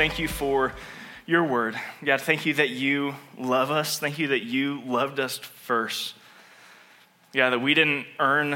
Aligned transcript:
thank 0.00 0.18
you 0.18 0.28
for 0.28 0.72
your 1.26 1.44
word. 1.44 1.78
God, 2.02 2.22
thank 2.22 2.46
you 2.46 2.54
that 2.54 2.70
you 2.70 3.14
love 3.36 3.70
us. 3.70 3.98
Thank 3.98 4.18
you 4.18 4.28
that 4.28 4.42
you 4.42 4.80
loved 4.86 5.20
us 5.20 5.36
first. 5.36 6.14
God, 7.34 7.50
that 7.50 7.58
we 7.58 7.74
didn't 7.74 8.06
earn 8.18 8.54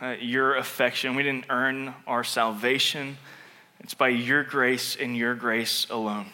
uh, 0.00 0.16
your 0.18 0.56
affection, 0.56 1.14
we 1.14 1.22
didn't 1.22 1.44
earn 1.50 1.92
our 2.06 2.24
salvation. 2.24 3.18
It's 3.80 3.92
by 3.92 4.08
your 4.08 4.42
grace 4.42 4.96
and 4.96 5.14
your 5.14 5.34
grace 5.34 5.86
alone. 5.90 6.28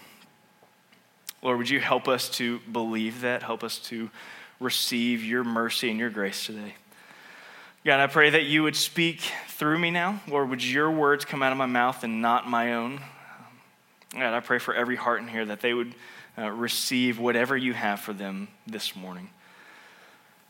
Lord, 1.43 1.59
would 1.59 1.69
you 1.69 1.81
help 1.81 2.07
us 2.07 2.29
to 2.37 2.61
believe 2.71 3.23
that? 3.23 3.43
Help 3.43 3.65
us 3.65 3.81
to 3.89 4.09
receive 4.61 5.25
your 5.25 5.43
mercy 5.43 5.91
and 5.91 5.99
your 5.99 6.11
grace 6.11 6.47
today. 6.47 6.77
God, 7.85 7.99
I 7.99 8.07
pray 8.07 8.31
that 8.31 8.45
you 8.45 8.63
would 8.63 8.77
speak 8.77 9.21
through 9.49 9.81
me 9.81 9.91
now. 9.91 10.21
Lord, 10.29 10.49
would 10.49 10.63
your 10.63 10.93
words 10.93 11.25
come 11.25 11.43
out 11.43 11.51
of 11.51 11.59
my 11.59 11.67
mouth 11.67 12.05
and 12.05 12.23
not 12.23 12.49
my 12.49 12.75
own? 12.75 13.01
God, 14.21 14.35
I 14.35 14.41
pray 14.41 14.59
for 14.59 14.73
every 14.75 14.97
heart 14.97 15.21
in 15.21 15.29
here 15.29 15.45
that 15.47 15.61
they 15.61 15.75
would 15.75 15.95
uh, 16.39 16.51
receive 16.51 17.19
whatever 17.19 17.57
you 17.57 17.73
have 17.73 18.01
for 18.01 18.13
them 18.13 18.49
this 18.67 18.95
morning. 18.95 19.31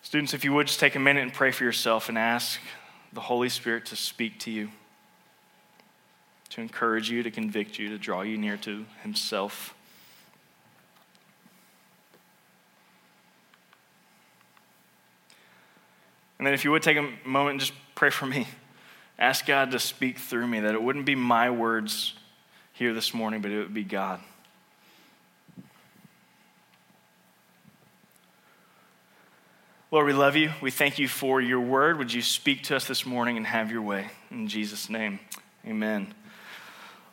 Students, 0.03 0.35
if 0.35 0.45
you 0.45 0.53
would 0.53 0.67
just 0.67 0.81
take 0.81 0.97
a 0.97 0.99
minute 0.99 1.23
and 1.23 1.33
pray 1.33 1.51
for 1.51 1.65
yourself 1.65 2.11
and 2.11 2.19
ask 2.19 2.61
the 3.15 3.21
Holy 3.21 3.49
Spirit 3.49 3.87
to 3.87 3.97
speak 3.97 4.39
to 4.41 4.51
you, 4.51 4.71
to 6.51 6.61
encourage 6.61 7.11
you, 7.11 7.23
to 7.23 7.31
convict 7.31 7.79
you, 7.79 7.89
to 7.89 7.99
draw 7.99 8.21
you 8.21 8.37
near 8.37 8.59
to 8.59 8.85
Himself. 9.03 9.75
And 16.39 16.47
then, 16.47 16.53
if 16.53 16.65
you 16.65 16.71
would 16.71 16.83
take 16.83 16.99
a 16.99 17.09
moment 17.27 17.53
and 17.53 17.61
just 17.61 17.73
pray 17.95 18.11
for 18.11 18.27
me, 18.27 18.47
ask 19.19 19.47
God 19.47 19.71
to 19.71 19.79
speak 19.79 20.19
through 20.19 20.47
me, 20.47 20.61
that 20.61 20.75
it 20.75 20.83
wouldn't 20.83 21.07
be 21.07 21.15
my 21.15 21.49
words 21.49 22.15
here 22.75 22.93
this 22.93 23.15
morning, 23.15 23.41
but 23.41 23.53
it 23.53 23.59
would 23.59 23.73
be 23.73 23.85
God. 23.85 24.21
Lord, 29.93 30.07
we 30.07 30.13
love 30.13 30.35
you. 30.35 30.51
We 30.61 30.73
thank 30.73 30.99
you 30.99 31.07
for 31.07 31.41
your 31.41 31.61
word. 31.61 31.99
Would 31.99 32.13
you 32.13 32.21
speak 32.21 32.65
to 32.65 32.75
us 32.75 32.89
this 32.89 33.07
morning 33.07 33.37
and 33.37 33.47
have 33.47 33.71
your 33.71 33.83
way? 33.83 34.11
In 34.33 34.49
Jesus' 34.49 34.91
name, 34.91 35.21
amen. 35.65 36.13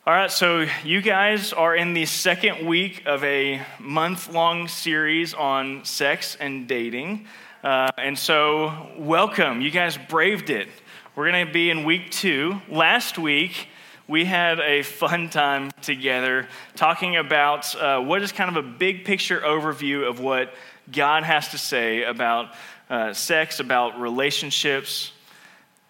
All 0.04 0.12
right, 0.12 0.32
so 0.32 0.66
you 0.82 1.00
guys 1.00 1.52
are 1.52 1.76
in 1.76 1.94
the 1.94 2.06
second 2.06 2.66
week 2.66 3.04
of 3.06 3.22
a 3.22 3.62
month 3.78 4.32
long 4.32 4.66
series 4.66 5.32
on 5.32 5.84
sex 5.84 6.36
and 6.40 6.66
dating. 6.66 7.28
Uh, 7.62 7.88
and 7.96 8.18
so, 8.18 8.88
welcome. 8.98 9.60
You 9.60 9.70
guys 9.70 9.96
braved 9.96 10.50
it. 10.50 10.66
We're 11.14 11.30
going 11.30 11.46
to 11.46 11.52
be 11.52 11.70
in 11.70 11.84
week 11.84 12.10
two. 12.10 12.60
Last 12.68 13.16
week, 13.16 13.68
we 14.12 14.26
had 14.26 14.60
a 14.60 14.82
fun 14.82 15.30
time 15.30 15.70
together 15.80 16.46
talking 16.76 17.16
about 17.16 17.74
uh, 17.76 17.98
what 17.98 18.20
is 18.20 18.30
kind 18.30 18.54
of 18.54 18.62
a 18.62 18.68
big 18.68 19.06
picture 19.06 19.40
overview 19.40 20.06
of 20.06 20.20
what 20.20 20.52
God 20.92 21.22
has 21.22 21.48
to 21.48 21.56
say 21.56 22.02
about 22.02 22.52
uh, 22.90 23.14
sex, 23.14 23.58
about 23.58 23.98
relationships. 23.98 25.12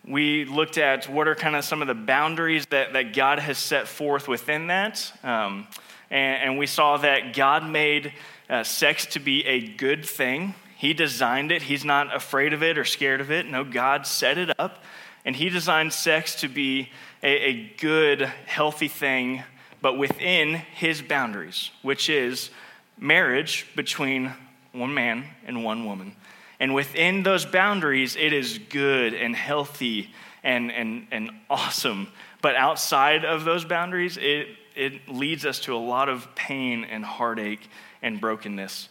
We 0.07 0.45
looked 0.45 0.79
at 0.79 1.09
what 1.09 1.27
are 1.27 1.35
kind 1.35 1.57
of 1.57 1.65
some 1.65 1.83
of 1.83 1.89
the 1.89 1.97
boundaries 1.97 2.65
that, 2.67 2.93
that 2.93 3.13
God 3.13 3.41
has 3.41 3.59
set 3.59 3.89
forth 3.89 4.29
within 4.29 4.69
that. 4.69 5.13
Um, 5.25 5.67
and, 6.09 6.51
and, 6.51 6.59
we 6.59 6.69
saw 6.69 6.99
that 6.99 7.35
God 7.35 7.69
made 7.69 8.13
uh, 8.49 8.63
sex 8.63 9.05
to 9.07 9.19
be 9.19 9.45
a 9.47 9.67
good 9.67 10.07
thing. 10.07 10.55
He 10.77 10.95
designed 10.95 11.51
it. 11.51 11.63
He's 11.63 11.85
not 11.85 12.15
afraid 12.15 12.53
of 12.53 12.63
it 12.63 12.79
or 12.79 12.85
scared 12.85 13.21
of 13.21 13.33
it. 13.33 13.47
No, 13.47 13.65
God 13.65 14.07
set 14.07 14.39
it 14.39 14.61
up. 14.61 14.85
And 15.25 15.35
He 15.35 15.49
designed 15.49 15.93
sex 15.93 16.37
to 16.37 16.49
be 16.49 16.91
a, 17.23 17.29
a 17.29 17.75
good, 17.79 18.23
healthy 18.47 18.89
thing, 18.89 19.43
but 19.81 19.99
within 19.99 20.55
His 20.55 21.03
boundaries, 21.03 21.71
which 21.83 22.09
is 22.09 22.51
marriage 22.99 23.67
between 23.75 24.33
one 24.73 24.95
man 24.95 25.25
and 25.47 25.65
one 25.65 25.85
woman. 25.85 26.17
And 26.61 26.75
within 26.75 27.23
those 27.25 27.45
boundaries, 27.45 28.17
it 28.17 28.33
is 28.33 28.59
good 28.59 29.15
and 29.15 29.35
healthy 29.35 30.11
and, 30.45 30.71
and, 30.71 31.07
and 31.11 31.31
awesome. 31.51 32.09
But 32.41 32.55
outside 32.57 33.25
of 33.25 33.45
those 33.45 33.65
boundaries, 33.65 34.17
it, 34.17 34.49
it 34.75 35.09
leads 35.09 35.45
us 35.45 35.61
to 35.61 35.75
a 35.75 35.79
lot 35.79 36.09
of 36.09 36.33
pain 36.35 36.85
and 36.85 37.05
heartache 37.05 37.69
and 38.01 38.21
brokenness. 38.21 38.89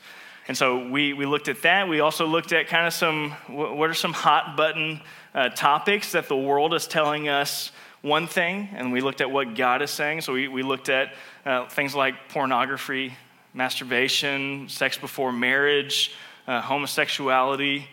And 0.48 0.58
so 0.58 0.88
we, 0.90 1.14
we 1.14 1.26
looked 1.26 1.48
at 1.48 1.62
that. 1.62 1.88
We 1.88 2.00
also 2.02 2.26
looked 2.26 2.52
at 2.52 2.68
kind 2.68 2.88
of 2.88 2.94
some, 2.94 3.32
what 3.48 3.90
are 3.90 3.94
some 3.94 4.14
hot 4.14 4.58
button 4.58 5.02
uh, 5.34 5.50
topics 5.50 6.12
that 6.12 6.28
the 6.28 6.36
world 6.36 6.74
is 6.74 6.88
telling 6.88 7.30
us 7.30 7.72
one 8.02 8.28
thing, 8.28 8.70
and 8.74 8.92
we 8.92 9.02
looked 9.02 9.22
at 9.22 9.30
what 9.30 9.56
God 9.56 9.82
is 9.82 9.92
saying. 9.92 10.22
So 10.22 10.34
we, 10.34 10.48
we 10.48 10.64
looked 10.64 10.90
at 10.90 11.14
uh, 11.46 11.68
things 11.68 11.94
like 11.94 12.30
pornography, 12.30 13.14
masturbation, 13.54 14.68
sex 14.70 14.98
before 14.98 15.32
marriage, 15.32 16.16
uh, 16.48 16.62
homosexuality. 16.62 17.88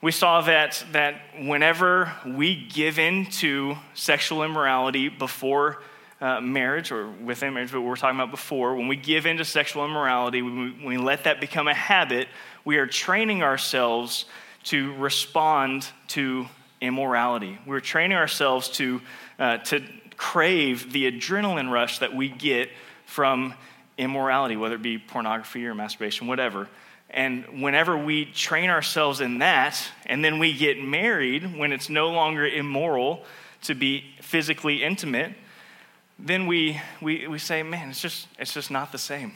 We 0.00 0.12
saw 0.12 0.42
that, 0.42 0.84
that 0.92 1.20
whenever 1.40 2.12
we 2.24 2.54
give 2.54 3.00
in 3.00 3.26
to 3.26 3.76
sexual 3.94 4.44
immorality 4.44 5.08
before 5.08 5.82
uh, 6.20 6.40
marriage 6.40 6.92
or 6.92 7.10
within 7.10 7.54
marriage, 7.54 7.72
but 7.72 7.80
we're 7.80 7.96
talking 7.96 8.18
about 8.18 8.30
before, 8.30 8.76
when 8.76 8.86
we 8.86 8.96
give 8.96 9.26
in 9.26 9.38
to 9.38 9.44
sexual 9.44 9.84
immorality, 9.84 10.42
when 10.42 10.76
we, 10.80 10.86
we 10.86 10.96
let 10.98 11.24
that 11.24 11.40
become 11.40 11.66
a 11.66 11.74
habit, 11.74 12.28
we 12.64 12.76
are 12.76 12.86
training 12.86 13.42
ourselves 13.42 14.26
to 14.64 14.94
respond 14.96 15.88
to 16.08 16.46
immorality. 16.80 17.58
We're 17.66 17.80
training 17.80 18.16
ourselves 18.16 18.68
to, 18.70 19.00
uh, 19.38 19.58
to 19.58 19.82
crave 20.16 20.92
the 20.92 21.10
adrenaline 21.10 21.70
rush 21.70 22.00
that 22.00 22.14
we 22.14 22.28
get 22.28 22.70
from 23.06 23.54
immorality, 23.96 24.56
whether 24.56 24.74
it 24.74 24.82
be 24.82 24.98
pornography 24.98 25.66
or 25.66 25.74
masturbation, 25.74 26.26
whatever. 26.26 26.68
And 27.10 27.62
whenever 27.62 27.96
we 27.96 28.26
train 28.26 28.68
ourselves 28.68 29.20
in 29.20 29.38
that, 29.38 29.80
and 30.06 30.24
then 30.24 30.38
we 30.38 30.52
get 30.56 30.82
married 30.82 31.56
when 31.56 31.72
it's 31.72 31.88
no 31.88 32.10
longer 32.10 32.46
immoral 32.46 33.24
to 33.62 33.74
be 33.74 34.04
physically 34.20 34.84
intimate, 34.84 35.32
then 36.18 36.46
we, 36.46 36.80
we, 37.00 37.26
we 37.26 37.38
say, 37.38 37.62
man, 37.62 37.90
it's 37.90 38.00
just, 38.00 38.26
it's 38.38 38.52
just 38.52 38.70
not 38.70 38.92
the 38.92 38.98
same. 38.98 39.32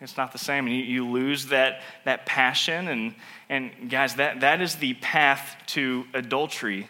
It's 0.00 0.16
not 0.16 0.32
the 0.32 0.38
same. 0.38 0.66
And 0.66 0.76
you, 0.76 0.82
you 0.82 1.08
lose 1.08 1.46
that, 1.46 1.80
that 2.04 2.26
passion. 2.26 2.88
And, 2.88 3.14
and 3.48 3.90
guys, 3.90 4.16
that, 4.16 4.40
that 4.40 4.60
is 4.60 4.74
the 4.76 4.94
path 4.94 5.56
to 5.68 6.04
adultery 6.12 6.88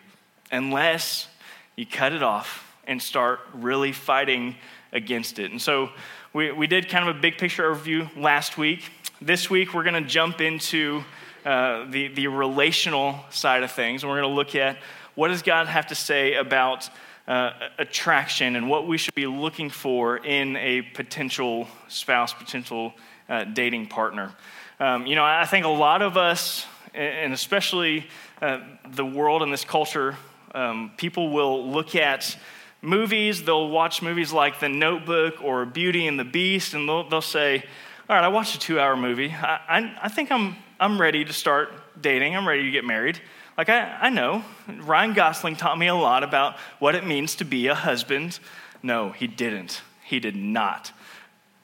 unless 0.50 1.28
you 1.76 1.84
cut 1.86 2.12
it 2.12 2.22
off 2.22 2.74
and 2.86 3.02
start 3.02 3.40
really 3.52 3.92
fighting 3.92 4.56
against 4.92 5.38
it. 5.38 5.50
And 5.50 5.60
so 5.60 5.90
we, 6.32 6.50
we 6.52 6.66
did 6.66 6.88
kind 6.88 7.08
of 7.08 7.16
a 7.16 7.20
big 7.20 7.36
picture 7.38 7.70
overview 7.70 8.08
last 8.16 8.56
week. 8.56 8.90
This 9.20 9.50
week, 9.50 9.74
we're 9.74 9.82
going 9.82 10.02
to 10.02 10.08
jump 10.08 10.40
into 10.40 11.04
uh, 11.44 11.84
the, 11.90 12.08
the 12.08 12.28
relational 12.28 13.20
side 13.30 13.62
of 13.62 13.70
things. 13.70 14.02
And 14.02 14.10
we're 14.10 14.20
going 14.20 14.30
to 14.30 14.36
look 14.36 14.54
at 14.54 14.78
what 15.14 15.28
does 15.28 15.42
God 15.42 15.66
have 15.66 15.88
to 15.88 15.94
say 15.94 16.34
about 16.34 16.88
uh, 17.28 17.52
attraction 17.78 18.56
and 18.56 18.68
what 18.68 18.86
we 18.86 18.96
should 18.98 19.14
be 19.14 19.26
looking 19.26 19.68
for 19.68 20.16
in 20.16 20.56
a 20.56 20.82
potential 20.82 21.68
spouse, 21.88 22.32
potential 22.32 22.94
uh, 23.28 23.44
dating 23.44 23.86
partner. 23.86 24.32
Um, 24.78 25.06
you 25.06 25.14
know, 25.14 25.24
I 25.24 25.44
think 25.46 25.64
a 25.64 25.70
lot 25.70 26.02
of 26.02 26.16
us, 26.16 26.66
and 26.94 27.32
especially 27.32 28.06
uh, 28.40 28.60
the 28.90 29.04
world 29.04 29.42
and 29.42 29.52
this 29.52 29.64
culture, 29.64 30.16
um, 30.56 30.90
people 30.96 31.30
will 31.30 31.70
look 31.70 31.94
at 31.94 32.36
movies, 32.80 33.44
they'll 33.44 33.68
watch 33.68 34.00
movies 34.00 34.32
like 34.32 34.58
The 34.58 34.68
Notebook 34.68 35.42
or 35.42 35.66
Beauty 35.66 36.06
and 36.06 36.18
the 36.18 36.24
Beast, 36.24 36.72
and 36.74 36.88
they'll, 36.88 37.08
they'll 37.08 37.20
say, 37.20 37.62
All 38.08 38.16
right, 38.16 38.24
I 38.24 38.28
watched 38.28 38.56
a 38.56 38.58
two 38.58 38.80
hour 38.80 38.96
movie. 38.96 39.30
I, 39.30 39.60
I, 39.68 39.98
I 40.04 40.08
think 40.08 40.32
I'm, 40.32 40.56
I'm 40.80 41.00
ready 41.00 41.24
to 41.24 41.32
start 41.32 41.72
dating, 42.00 42.34
I'm 42.34 42.48
ready 42.48 42.62
to 42.64 42.70
get 42.70 42.84
married. 42.84 43.20
Like, 43.58 43.68
I, 43.68 43.98
I 44.00 44.10
know, 44.10 44.44
Ryan 44.82 45.14
Gosling 45.14 45.56
taught 45.56 45.78
me 45.78 45.86
a 45.86 45.94
lot 45.94 46.22
about 46.22 46.56
what 46.78 46.94
it 46.94 47.06
means 47.06 47.36
to 47.36 47.44
be 47.44 47.68
a 47.68 47.74
husband. 47.74 48.38
No, 48.82 49.10
he 49.12 49.26
didn't. 49.26 49.82
He 50.04 50.20
did 50.20 50.36
not. 50.36 50.92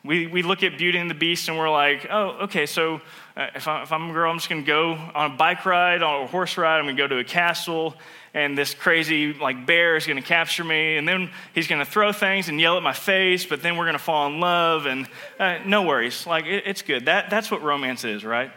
We, 0.04 0.26
we 0.26 0.42
look 0.42 0.62
at 0.62 0.78
Beauty 0.78 0.98
and 0.98 1.08
the 1.08 1.14
Beast 1.14 1.48
and 1.48 1.58
we're 1.58 1.70
like, 1.70 2.06
oh, 2.10 2.30
okay, 2.44 2.66
so 2.66 3.00
if, 3.36 3.68
I, 3.68 3.86
I'm 3.90 4.10
a 4.10 4.12
girl, 4.12 4.30
I'm 4.30 4.38
just 4.38 4.48
gonna 4.48 4.62
go 4.62 4.92
on 4.92 5.32
a 5.32 5.34
bike 5.34 5.64
ride, 5.64 6.02
on 6.02 6.24
a 6.24 6.26
horse 6.26 6.56
ride, 6.56 6.78
I'm 6.78 6.84
gonna 6.84 6.96
go 6.96 7.06
to 7.06 7.18
a 7.18 7.24
castle, 7.24 7.94
and 8.34 8.56
this 8.56 8.74
crazy 8.74 9.32
like 9.32 9.66
bear 9.66 9.96
is 9.96 10.06
gonna 10.06 10.22
capture 10.22 10.64
me, 10.64 10.96
and 10.96 11.08
then 11.08 11.30
he's 11.54 11.66
gonna 11.66 11.84
throw 11.84 12.12
things 12.12 12.48
and 12.48 12.60
yell 12.60 12.76
at 12.76 12.82
my 12.82 12.92
face, 12.92 13.46
but 13.46 13.62
then 13.62 13.76
we're 13.76 13.86
gonna 13.86 13.98
fall 13.98 14.26
in 14.26 14.40
love, 14.40 14.86
and 14.86 15.06
uh, 15.38 15.58
no 15.64 15.82
worries, 15.82 16.26
like 16.26 16.46
it, 16.46 16.64
it's 16.66 16.82
good. 16.82 17.06
That, 17.06 17.30
that's 17.30 17.50
what 17.50 17.62
romance 17.62 18.04
is, 18.04 18.24
right? 18.24 18.50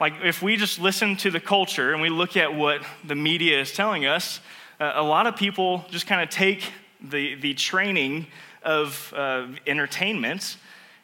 Like, 0.00 0.14
if 0.24 0.42
we 0.42 0.56
just 0.56 0.80
listen 0.80 1.16
to 1.18 1.30
the 1.30 1.40
culture 1.40 1.92
and 1.92 2.02
we 2.02 2.10
look 2.10 2.36
at 2.36 2.54
what 2.54 2.82
the 3.04 3.14
media 3.14 3.60
is 3.60 3.72
telling 3.72 4.06
us, 4.06 4.40
uh, 4.80 4.92
a 4.96 5.02
lot 5.02 5.26
of 5.26 5.36
people 5.36 5.84
just 5.90 6.06
kind 6.06 6.20
of 6.20 6.30
take 6.30 6.72
the, 7.00 7.36
the 7.36 7.54
training 7.54 8.26
of 8.64 9.14
uh, 9.16 9.46
entertainment 9.66 10.56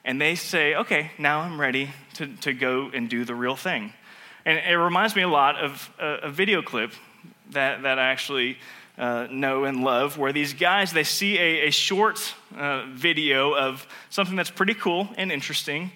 and 0.04 0.20
they 0.20 0.34
say, 0.34 0.74
okay, 0.74 1.10
now 1.18 1.40
I'm 1.40 1.60
ready 1.60 1.90
to, 2.14 2.26
to 2.36 2.52
go 2.52 2.90
and 2.92 3.08
do 3.08 3.24
the 3.24 3.34
real 3.34 3.56
thing. 3.56 3.92
And 4.44 4.58
it 4.58 4.76
reminds 4.76 5.14
me 5.14 5.22
a 5.22 5.28
lot 5.28 5.56
of 5.56 5.90
a, 5.98 6.06
a 6.22 6.30
video 6.30 6.62
clip 6.62 6.92
that, 7.50 7.82
that 7.82 7.98
I 7.98 8.10
actually 8.10 8.58
uh, 8.96 9.26
know 9.30 9.64
and 9.64 9.82
love, 9.82 10.18
where 10.18 10.32
these 10.32 10.52
guys 10.52 10.92
they 10.92 11.04
see 11.04 11.38
a, 11.38 11.68
a 11.68 11.70
short 11.70 12.34
uh, 12.56 12.84
video 12.92 13.54
of 13.54 13.86
something 14.10 14.36
that's 14.36 14.50
pretty 14.50 14.74
cool 14.74 15.08
and 15.16 15.32
interesting, 15.32 15.90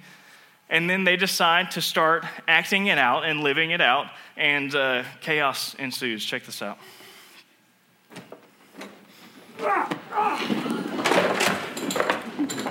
and 0.71 0.89
then 0.89 1.05
they 1.05 1.17
decide 1.17 1.71
to 1.73 1.83
start 1.83 2.25
acting 2.49 2.87
it 2.87 2.97
out 2.97 3.25
and 3.25 3.41
living 3.41 3.73
it 3.73 3.81
out, 3.81 4.07
and 4.37 4.75
uh, 4.75 5.03
chaos 5.21 5.75
ensues. 5.79 6.25
Check 6.25 6.45
this 6.45 6.63
out. 6.63 6.79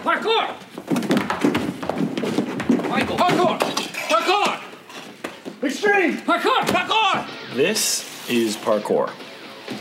Parkour! 0.04 0.73
Michael! 2.94 3.18
Parkour! 3.18 3.58
Parkour! 4.08 4.60
Extreme! 5.64 6.18
Parkour! 6.18 6.62
Parkour! 6.68 7.56
This 7.56 8.30
is 8.30 8.56
Parkour, 8.56 9.10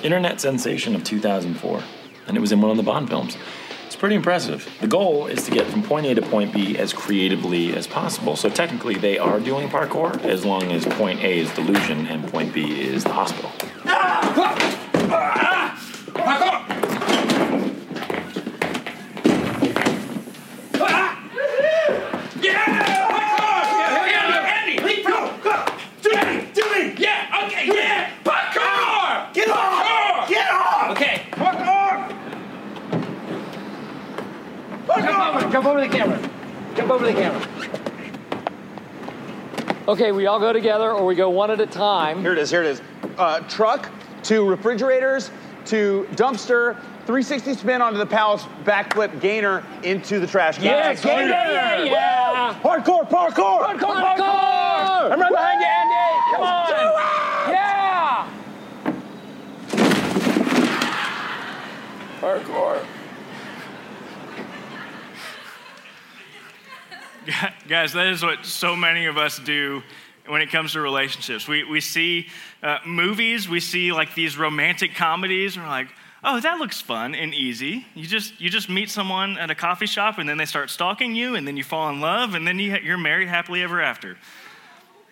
internet 0.03 0.41
sensation 0.41 0.95
of 0.95 1.05
2004, 1.05 1.83
and 2.27 2.39
it 2.39 2.41
was 2.41 2.53
in 2.53 2.63
one 2.63 2.71
of 2.71 2.79
the 2.79 2.83
Bond 2.83 3.11
films. 3.11 3.37
It's 3.85 3.97
pretty 3.97 4.15
impressive. 4.15 4.67
The 4.81 4.87
goal 4.87 5.27
is 5.27 5.45
to 5.45 5.51
get 5.51 5.67
from 5.67 5.83
point 5.83 6.07
A 6.07 6.15
to 6.15 6.23
point 6.23 6.55
B 6.55 6.79
as 6.79 6.95
creatively 6.95 7.77
as 7.77 7.87
possible. 7.87 8.35
So 8.35 8.49
technically, 8.49 8.95
they 8.95 9.19
are 9.19 9.39
doing 9.41 9.69
parkour 9.69 10.19
as 10.25 10.47
long 10.47 10.73
as 10.73 10.87
point 10.87 11.21
A 11.21 11.41
is 11.41 11.53
delusion 11.53 12.07
and 12.07 12.27
point 12.29 12.55
B 12.55 12.81
is 12.81 13.05
the 13.05 13.13
hospital. 13.13 13.53
Ah! 13.85 14.23
Parkour! 16.15 16.63
Yeah! 22.43 22.65
Parkour! 23.13 24.07
Yeah, 24.11 24.59
Andy! 24.59 24.83
Leap 24.83 25.07
Go! 25.07 25.33
Go! 25.45 25.65
Do 26.03 26.11
me! 26.11 26.49
Do 26.53 26.63
me! 26.73 26.95
Yeah, 26.99 27.45
okay, 27.45 27.67
yeah! 27.67 28.11
Parkour! 28.25 29.33
Get 29.33 29.49
off! 29.49 29.87
Parkour! 29.87 30.29
Get 30.29 30.51
off! 30.51 30.91
Okay. 30.91 31.23
Parkour! 31.31 31.95
Parkour! 34.89 35.53
Jump 35.53 35.67
over 35.67 35.81
the 35.81 35.89
camera. 35.89 36.19
Jump 36.75 36.91
over 37.03 37.13
the 37.13 37.21
camera. 37.21 37.43
Okay, 39.89 40.13
we 40.13 40.27
all 40.27 40.39
go 40.39 40.53
together 40.53 40.93
or 40.93 41.05
we 41.05 41.17
go 41.17 41.29
one 41.31 41.51
at 41.51 41.61
a 41.61 41.67
time. 41.67 42.21
Here 42.21 42.33
it 42.33 42.39
is, 42.39 42.51
here 42.51 42.63
it 42.63 42.69
is. 42.69 42.81
Uh, 43.19 43.41
truck 43.41 43.91
to 44.25 44.49
refrigerators 44.49 45.31
to 45.67 46.07
dumpster, 46.13 46.77
360 47.07 47.55
spin 47.55 47.83
onto 47.83 47.99
the 47.99 48.07
palace, 48.07 48.45
backflip 48.65 49.21
gainer 49.21 49.65
into 49.83 50.21
the 50.21 50.27
trash 50.27 50.57
can. 50.57 50.67
Yeah, 50.67 50.93
yeah, 50.93 51.83
yeah, 51.83 51.85
yeah. 51.85 52.61
Parkour! 52.63 53.09
Parkour! 53.09 53.65
Parkour! 53.65 53.95
Parkour! 54.01 55.13
I'm 55.13 55.21
right 55.21 55.33
behind 55.33 55.61
you, 55.61 55.67
Andy! 55.67 56.21
Come 56.31 56.43
on! 56.43 56.69
Yeah! 57.51 58.29
Parkour. 62.21 62.87
Guys, 67.69 67.93
that 67.93 68.09
is 68.09 68.23
what 68.23 68.45
so 68.45 68.75
many 68.75 69.07
of 69.07 69.17
us 69.17 69.39
do 69.39 69.83
when 70.27 70.43
it 70.43 70.51
comes 70.51 70.73
to 70.73 70.81
relationships. 70.81 71.47
We, 71.47 71.65
we 71.65 71.81
see 71.81 72.29
uh, 72.63 72.79
movies, 72.85 73.49
we 73.49 73.61
see 73.61 73.93
like 73.93 74.15
these 74.15 74.37
romantic 74.37 74.95
comedies, 74.95 75.57
and 75.57 75.65
we're 75.65 75.71
like, 75.71 75.89
oh, 76.25 76.41
that 76.41 76.59
looks 76.59 76.81
fun 76.81 77.15
and 77.15 77.35
easy. 77.35 77.87
You 77.95 78.07
just, 78.07 78.41
you 78.41 78.51
just 78.51 78.69
meet 78.69 78.91
someone 78.91 79.39
at 79.39 79.51
a 79.51 79.55
coffee 79.55 79.87
shop, 79.87 80.19
and 80.19 80.29
then 80.29 80.37
they 80.37 80.47
start 80.47 80.71
stalking 80.71 81.15
you, 81.15 81.35
and 81.37 81.47
then 81.47 81.57
you 81.57 81.65
fall 81.65 81.91
in 81.91 82.01
love, 82.01 82.35
and 82.35 82.47
then 82.47 82.59
you, 82.59 82.77
you're 82.83 82.99
married 82.99 83.29
happily 83.29 83.63
ever 83.63 83.81
after. 83.81 84.17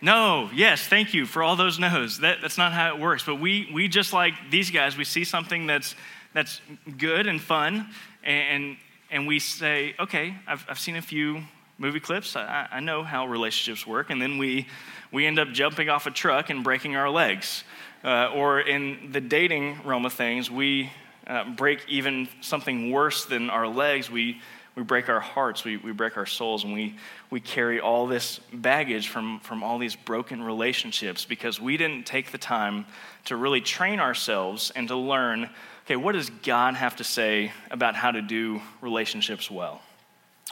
No, 0.02 0.50
yes, 0.54 0.86
thank 0.86 1.14
you 1.14 1.26
for 1.26 1.42
all 1.42 1.56
those 1.56 1.78
no's. 1.78 2.18
That, 2.18 2.38
that's 2.40 2.58
not 2.58 2.72
how 2.72 2.94
it 2.94 3.00
works. 3.00 3.22
But 3.24 3.38
we, 3.38 3.70
we 3.72 3.86
just 3.86 4.12
like 4.12 4.34
these 4.50 4.70
guys, 4.70 4.96
we 4.96 5.04
see 5.04 5.24
something 5.24 5.66
that's, 5.66 5.94
that's 6.32 6.60
good 6.98 7.26
and 7.26 7.40
fun, 7.40 7.88
and, 8.24 8.76
and 9.10 9.26
we 9.28 9.38
say, 9.38 9.94
okay, 10.00 10.34
I've, 10.48 10.64
I've 10.68 10.78
seen 10.78 10.96
a 10.96 11.02
few 11.02 11.42
movie 11.80 11.98
clips. 11.98 12.36
I, 12.36 12.68
I 12.70 12.80
know 12.80 13.02
how 13.02 13.26
relationships 13.26 13.86
work. 13.86 14.10
And 14.10 14.20
then 14.20 14.36
we, 14.36 14.66
we 15.10 15.26
end 15.26 15.38
up 15.38 15.48
jumping 15.50 15.88
off 15.88 16.06
a 16.06 16.10
truck 16.10 16.50
and 16.50 16.62
breaking 16.62 16.94
our 16.94 17.10
legs. 17.10 17.64
Uh, 18.04 18.30
or 18.34 18.60
in 18.60 19.10
the 19.12 19.20
dating 19.20 19.80
realm 19.84 20.04
of 20.04 20.12
things, 20.12 20.50
we 20.50 20.92
uh, 21.26 21.44
break 21.50 21.80
even 21.88 22.28
something 22.42 22.90
worse 22.90 23.24
than 23.24 23.48
our 23.48 23.66
legs. 23.66 24.10
We, 24.10 24.40
we 24.76 24.82
break 24.82 25.08
our 25.08 25.20
hearts, 25.20 25.64
we, 25.64 25.78
we 25.78 25.92
break 25.92 26.16
our 26.16 26.26
souls, 26.26 26.64
and 26.64 26.72
we, 26.72 26.96
we 27.30 27.40
carry 27.40 27.80
all 27.80 28.06
this 28.06 28.40
baggage 28.52 29.08
from, 29.08 29.40
from 29.40 29.62
all 29.62 29.78
these 29.78 29.96
broken 29.96 30.42
relationships 30.42 31.24
because 31.24 31.60
we 31.60 31.76
didn't 31.76 32.04
take 32.04 32.30
the 32.30 32.38
time 32.38 32.86
to 33.24 33.36
really 33.36 33.60
train 33.60 34.00
ourselves 34.00 34.70
and 34.76 34.88
to 34.88 34.96
learn 34.96 35.50
okay, 35.86 35.96
what 35.96 36.12
does 36.12 36.30
God 36.44 36.74
have 36.74 36.96
to 36.96 37.04
say 37.04 37.52
about 37.70 37.96
how 37.96 38.12
to 38.12 38.22
do 38.22 38.60
relationships 38.80 39.50
well? 39.50 39.80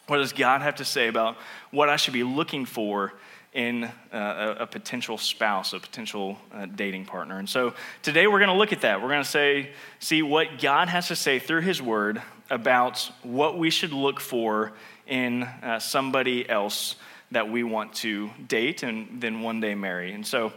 What 0.07 0.19
does 0.19 0.33
God 0.33 0.63
have 0.63 0.77
to 0.77 0.85
say 0.85 1.09
about 1.09 1.37
what 1.71 1.89
I 1.89 1.97
should 1.97 2.15
be 2.15 2.25
looking 2.25 2.65
for 2.65 3.13
in 3.53 3.85
uh, 3.85 3.91
a, 4.59 4.63
a, 4.63 4.67
potential 4.67 5.19
spouse, 5.19 5.73
a 5.73 5.81
potential 5.81 6.39
uh, 6.53 6.67
dating 6.67 7.05
partner? 7.05 7.39
And 7.39 7.49
so 7.49 7.75
today 8.03 8.27
we're 8.27 8.39
going 8.39 8.51
to 8.51 8.57
look 8.57 8.73
at 8.73 8.81
that. 8.83 9.03
We're 9.03 9.09
going 9.09 9.23
to 9.23 9.29
say, 9.29 9.71
see 9.99 10.23
what 10.23 10.61
God 10.61 10.89
has 10.89 11.09
to 11.09 11.17
say 11.17 11.39
through 11.39 11.61
His 11.61 11.83
Word 11.83 12.23
about 12.49 13.11
what 13.23 13.59
we 13.59 13.69
should 13.71 13.93
look 13.93 14.21
for 14.21 14.73
in 15.07 15.43
uh, 15.43 15.79
somebody 15.79 16.49
else 16.49 16.97
that 17.31 17.51
we 17.51 17.63
want 17.63 17.93
to 17.93 18.31
date 18.47 18.83
and 18.83 19.21
then 19.21 19.43
one 19.43 19.61
day 19.61 19.75
marry. 19.75 20.13
And 20.13 20.27
so 20.27 20.53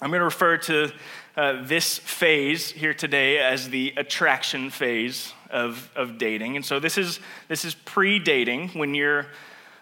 I'm 0.00 0.08
going 0.10 0.20
to 0.20 0.24
refer 0.24 0.56
to 0.56 0.92
uh, 1.36 1.62
this 1.64 1.98
phase 1.98 2.70
here 2.70 2.94
today 2.94 3.38
as 3.38 3.68
the 3.68 3.92
attraction 3.98 4.70
phase 4.70 5.34
of, 5.50 5.90
of 5.96 6.18
dating. 6.18 6.56
And 6.56 6.64
so 6.64 6.80
this 6.80 6.98
is, 6.98 7.20
this 7.48 7.64
is 7.64 7.74
pre 7.74 8.18
dating 8.18 8.68
when 8.70 8.94
you're, 8.94 9.26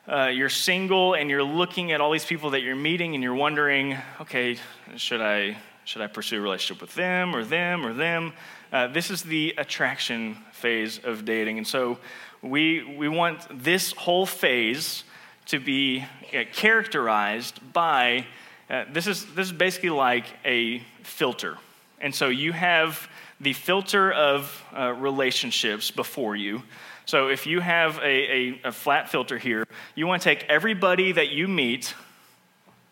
uh, 0.06 0.26
you're 0.26 0.48
single 0.48 1.14
and 1.14 1.28
you're 1.30 1.42
looking 1.42 1.92
at 1.92 2.00
all 2.00 2.10
these 2.10 2.24
people 2.24 2.50
that 2.50 2.62
you're 2.62 2.76
meeting 2.76 3.14
and 3.14 3.22
you're 3.22 3.34
wondering, 3.34 3.96
okay, 4.20 4.56
should 4.96 5.20
I, 5.20 5.56
should 5.84 6.02
I 6.02 6.06
pursue 6.06 6.38
a 6.38 6.40
relationship 6.40 6.80
with 6.80 6.94
them 6.94 7.34
or 7.34 7.44
them 7.44 7.84
or 7.84 7.92
them? 7.92 8.32
Uh, 8.72 8.86
this 8.88 9.10
is 9.10 9.22
the 9.22 9.54
attraction 9.56 10.36
phase 10.52 10.98
of 11.02 11.24
dating. 11.24 11.58
And 11.58 11.66
so 11.66 11.98
we, 12.42 12.84
we 12.96 13.08
want 13.08 13.46
this 13.62 13.92
whole 13.92 14.26
phase 14.26 15.04
to 15.46 15.58
be 15.58 16.04
uh, 16.34 16.44
characterized 16.52 17.60
by 17.72 18.26
uh, 18.68 18.84
this, 18.92 19.06
is, 19.06 19.24
this 19.34 19.46
is 19.46 19.52
basically 19.52 19.90
like 19.90 20.26
a 20.44 20.80
filter. 21.02 21.56
And 22.00 22.14
so 22.14 22.28
you 22.28 22.52
have 22.52 23.08
the 23.40 23.52
filter 23.52 24.12
of 24.12 24.64
uh, 24.76 24.92
relationships 24.92 25.90
before 25.90 26.34
you. 26.34 26.62
So 27.06 27.28
if 27.28 27.46
you 27.46 27.60
have 27.60 27.98
a, 27.98 28.02
a, 28.04 28.60
a 28.64 28.72
flat 28.72 29.08
filter 29.08 29.38
here, 29.38 29.66
you 29.94 30.06
want 30.06 30.20
to 30.22 30.28
take 30.28 30.44
everybody 30.48 31.12
that 31.12 31.30
you 31.30 31.48
meet, 31.48 31.94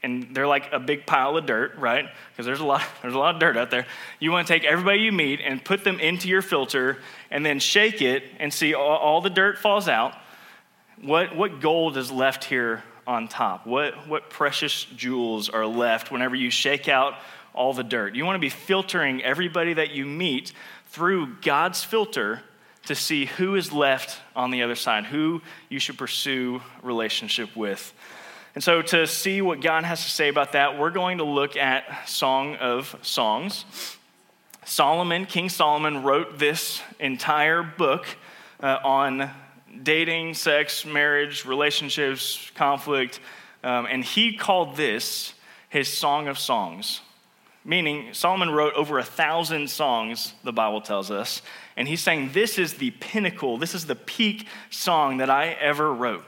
and 0.03 0.35
they're 0.35 0.47
like 0.47 0.73
a 0.73 0.79
big 0.79 1.05
pile 1.05 1.37
of 1.37 1.47
dirt, 1.47 1.77
right? 1.77 2.07
Because 2.31 2.47
there's 2.47 2.61
a 2.61 2.65
lot, 2.65 2.83
there's 3.03 3.15
a 3.15 3.19
lot 3.19 3.35
of 3.35 3.41
dirt 3.41 3.57
out 3.57 3.71
there. 3.71 3.87
You 4.21 4.31
want 4.31 4.47
to 4.47 4.53
take 4.53 4.65
everybody 4.65 5.01
you 5.01 5.13
meet 5.13 5.41
and 5.41 5.63
put 5.63 5.85
them 5.85 6.01
into 6.01 6.29
your 6.29 6.43
filter, 6.43 6.99
and 7.31 7.45
then 7.45 7.59
shake 7.59 8.01
it 8.01 8.25
and 8.39 8.53
see 8.53 8.73
all, 8.73 8.97
all 8.97 9.21
the 9.21 9.31
dirt 9.31 9.59
falls 9.59 9.89
out. 9.89 10.15
What, 11.03 11.37
what 11.37 11.61
gold 11.61 11.99
is 11.99 12.11
left 12.11 12.45
here 12.45 12.83
on 13.07 13.29
top? 13.29 13.67
What, 13.67 14.09
what 14.09 14.31
precious 14.31 14.85
jewels 14.85 15.51
are 15.51 15.67
left 15.67 16.11
whenever 16.11 16.35
you 16.35 16.51
shake 16.51 16.89
out 16.89 17.15
all 17.57 17.73
the 17.73 17.85
dirt? 17.85 18.15
You 18.15 18.25
want 18.25 18.37
to 18.37 18.41
be 18.41 18.49
filtering 18.49 19.23
everybody 19.23 19.75
that 19.75 19.91
you 19.91 20.07
meet 20.07 20.53
through 20.87 21.37
God's 21.43 21.83
filter 21.83 22.43
to 22.87 22.95
see 22.95 23.27
who 23.27 23.57
is 23.57 23.73
left 23.73 24.21
on 24.35 24.51
the 24.51 24.63
other 24.63 24.77
side, 24.77 25.05
who 25.05 25.43
you 25.69 25.79
should 25.79 25.99
pursue 25.99 26.63
relationship 26.83 27.57
with. 27.57 27.93
And 28.55 28.65
so, 28.65 28.81
to 28.81 29.07
see 29.07 29.43
what 29.43 29.61
God 29.61 29.85
has 29.85 30.03
to 30.05 30.11
say 30.11 30.29
about 30.29 30.53
that, 30.53 30.79
we're 30.79 30.91
going 30.91 31.19
to 31.19 31.25
look 31.25 31.57
at 31.57 32.09
Song 32.09 32.57
of 32.57 32.97
Songs. 33.03 33.65
Solomon, 34.65 35.27
King 35.27 35.49
Solomon, 35.49 36.03
wrote 36.03 36.39
this 36.39 36.81
entire 36.99 37.63
book 37.63 38.07
uh, 38.61 38.79
on 38.83 39.31
dating, 39.83 40.35
sex, 40.35 40.87
marriage, 40.87 41.45
relationships, 41.45 42.51
conflict, 42.55 43.21
um, 43.63 43.87
and 43.87 44.05
he 44.05 44.37
called 44.37 44.77
this 44.77 45.35
his 45.69 45.89
Song 45.89 46.27
of 46.29 46.39
Songs. 46.39 47.01
Meaning, 47.67 48.15
Solomon 48.15 48.51
wrote 48.51 48.75
over 48.75 49.01
a 49.01 49.03
thousand 49.03 49.69
songs, 49.69 50.35
the 50.45 50.53
Bible 50.53 50.81
tells 50.81 51.11
us, 51.11 51.43
and 51.77 51.89
he's 51.89 52.01
saying, 52.01 52.31
This 52.33 52.59
is 52.61 52.75
the 52.75 52.93
pinnacle, 52.93 53.59
this 53.59 53.75
is 53.75 53.87
the 53.87 53.97
peak 53.97 54.47
song 54.71 55.17
that 55.17 55.31
I 55.31 55.49
ever 55.49 55.93
wrote. 55.93 56.25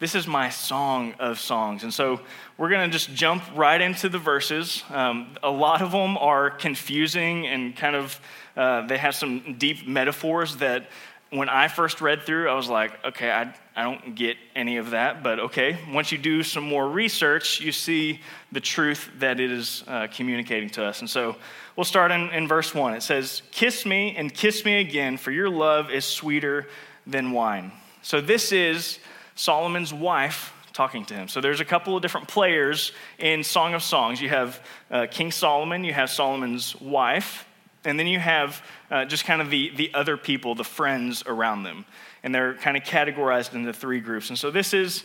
This 0.00 0.14
is 0.14 0.26
my 0.26 0.48
song 0.48 1.12
of 1.18 1.38
songs. 1.38 1.82
And 1.82 1.92
so 1.92 2.18
we're 2.56 2.70
going 2.70 2.90
to 2.90 2.92
just 2.92 3.14
jump 3.14 3.42
right 3.54 3.78
into 3.78 4.08
the 4.08 4.18
verses. 4.18 4.82
Um, 4.88 5.36
a 5.42 5.50
lot 5.50 5.82
of 5.82 5.92
them 5.92 6.16
are 6.16 6.50
confusing 6.50 7.46
and 7.46 7.76
kind 7.76 7.94
of, 7.94 8.18
uh, 8.56 8.86
they 8.86 8.96
have 8.96 9.14
some 9.14 9.56
deep 9.58 9.86
metaphors 9.86 10.56
that 10.56 10.88
when 11.34 11.48
I 11.48 11.68
first 11.68 12.00
read 12.00 12.22
through, 12.22 12.48
I 12.48 12.54
was 12.54 12.68
like, 12.68 12.92
okay, 13.04 13.30
I, 13.30 13.54
I 13.74 13.82
don't 13.82 14.14
get 14.14 14.36
any 14.54 14.76
of 14.76 14.90
that, 14.90 15.22
but 15.22 15.40
okay. 15.40 15.78
Once 15.92 16.12
you 16.12 16.18
do 16.18 16.42
some 16.42 16.64
more 16.64 16.88
research, 16.88 17.60
you 17.60 17.72
see 17.72 18.20
the 18.52 18.60
truth 18.60 19.10
that 19.18 19.40
it 19.40 19.50
is 19.50 19.82
uh, 19.88 20.06
communicating 20.12 20.70
to 20.70 20.84
us. 20.84 21.00
And 21.00 21.10
so 21.10 21.36
we'll 21.76 21.84
start 21.84 22.12
in, 22.12 22.30
in 22.30 22.46
verse 22.46 22.74
1. 22.74 22.94
It 22.94 23.02
says, 23.02 23.42
Kiss 23.50 23.84
me 23.84 24.14
and 24.16 24.32
kiss 24.32 24.64
me 24.64 24.80
again, 24.80 25.16
for 25.16 25.32
your 25.32 25.50
love 25.50 25.90
is 25.90 26.04
sweeter 26.04 26.68
than 27.06 27.32
wine. 27.32 27.72
So 28.02 28.20
this 28.20 28.52
is 28.52 28.98
Solomon's 29.34 29.92
wife 29.92 30.52
talking 30.72 31.04
to 31.06 31.14
him. 31.14 31.28
So 31.28 31.40
there's 31.40 31.60
a 31.60 31.64
couple 31.64 31.96
of 31.96 32.02
different 32.02 32.28
players 32.28 32.92
in 33.18 33.42
Song 33.42 33.74
of 33.74 33.82
Songs. 33.82 34.20
You 34.20 34.28
have 34.28 34.60
uh, 34.90 35.06
King 35.10 35.30
Solomon, 35.30 35.84
you 35.84 35.92
have 35.92 36.10
Solomon's 36.10 36.78
wife, 36.80 37.46
and 37.84 37.98
then 37.98 38.06
you 38.06 38.18
have 38.18 38.62
uh, 38.90 39.04
just 39.04 39.24
kind 39.24 39.40
of 39.40 39.50
the, 39.50 39.70
the 39.76 39.92
other 39.94 40.16
people, 40.16 40.54
the 40.54 40.64
friends 40.64 41.22
around 41.26 41.64
them. 41.64 41.84
And 42.22 42.34
they're 42.34 42.54
kind 42.54 42.76
of 42.76 42.82
categorized 42.84 43.54
into 43.54 43.72
three 43.72 44.00
groups. 44.00 44.30
And 44.30 44.38
so 44.38 44.50
this 44.50 44.72
is 44.72 45.04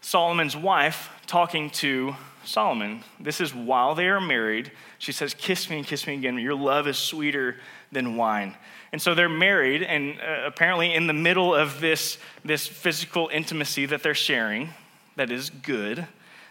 Solomon's 0.00 0.56
wife 0.56 1.10
talking 1.26 1.70
to 1.70 2.14
Solomon. 2.44 3.02
This 3.18 3.40
is 3.40 3.54
while 3.54 3.94
they 3.94 4.08
are 4.08 4.20
married. 4.20 4.70
She 4.98 5.12
says, 5.12 5.34
Kiss 5.34 5.68
me 5.70 5.78
and 5.78 5.86
kiss 5.86 6.06
me 6.06 6.14
again. 6.14 6.38
Your 6.38 6.54
love 6.54 6.86
is 6.86 6.98
sweeter 6.98 7.56
than 7.92 8.16
wine. 8.16 8.54
And 8.92 9.00
so 9.00 9.14
they're 9.14 9.28
married, 9.28 9.82
and 9.82 10.18
uh, 10.18 10.46
apparently, 10.46 10.94
in 10.94 11.06
the 11.06 11.12
middle 11.12 11.54
of 11.54 11.78
this, 11.78 12.16
this 12.42 12.66
physical 12.66 13.28
intimacy 13.30 13.84
that 13.86 14.02
they're 14.02 14.14
sharing, 14.14 14.70
that 15.16 15.30
is 15.30 15.50
good, 15.50 16.06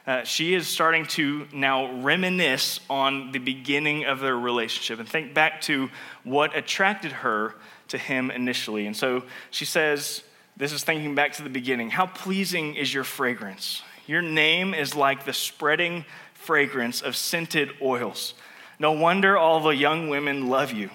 uh, 0.08 0.24
she 0.24 0.54
is 0.54 0.70
starting 0.70 1.06
to 1.06 1.46
now 1.52 2.02
reminisce 2.02 2.80
on 2.90 3.34
the 3.34 3.40
beginning 3.40 4.06
of 4.06 4.22
their 4.22 4.38
relationship 4.38 5.00
and 5.00 5.08
think 5.08 5.34
back 5.34 5.60
to 5.60 5.90
what 6.24 6.56
attracted 6.56 7.12
her 7.12 7.54
to 7.90 7.98
him 7.98 8.32
initially. 8.32 8.88
And 8.88 8.96
so 8.96 9.24
she 9.52 9.66
says, 9.66 10.24
This 10.56 10.72
is 10.72 10.86
thinking 10.86 11.14
back 11.14 11.34
to 11.34 11.44
the 11.44 11.50
beginning. 11.50 11.90
How 11.90 12.06
pleasing 12.06 12.76
is 12.76 12.94
your 12.94 13.04
fragrance? 13.04 13.84
Your 14.08 14.22
name 14.22 14.74
is 14.74 14.96
like 14.96 15.26
the 15.26 15.34
spreading 15.34 16.06
fragrance 16.34 17.02
of 17.02 17.18
scented 17.18 17.72
oils. 17.82 18.34
No 18.80 18.94
wonder 18.94 19.38
all 19.38 19.60
the 19.60 19.76
young 19.76 20.08
women 20.08 20.48
love 20.48 20.72
you. 20.72 20.90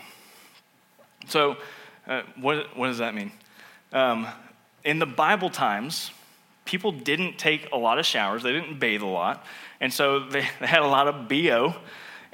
So, 1.29 1.57
uh, 2.07 2.23
what, 2.41 2.77
what 2.77 2.87
does 2.87 2.99
that 2.99 3.15
mean? 3.15 3.31
Um, 3.93 4.27
in 4.85 4.99
the 4.99 5.07
Bible 5.07 5.51
times, 5.51 6.11
people 6.65 6.93
didn't 6.93 7.39
take 7.39 7.69
a 7.73 7.77
lot 7.77 7.99
of 7.99 8.07
showers, 8.07 8.43
they 8.43 8.53
didn't 8.53 8.79
bathe 8.79 9.03
a 9.03 9.07
lot, 9.07 9.45
and 9.81 9.93
so 9.93 10.21
they, 10.21 10.41
they 10.61 10.67
had 10.67 10.83
a 10.83 10.87
lot 10.87 11.09
of 11.09 11.29
BO. 11.29 11.75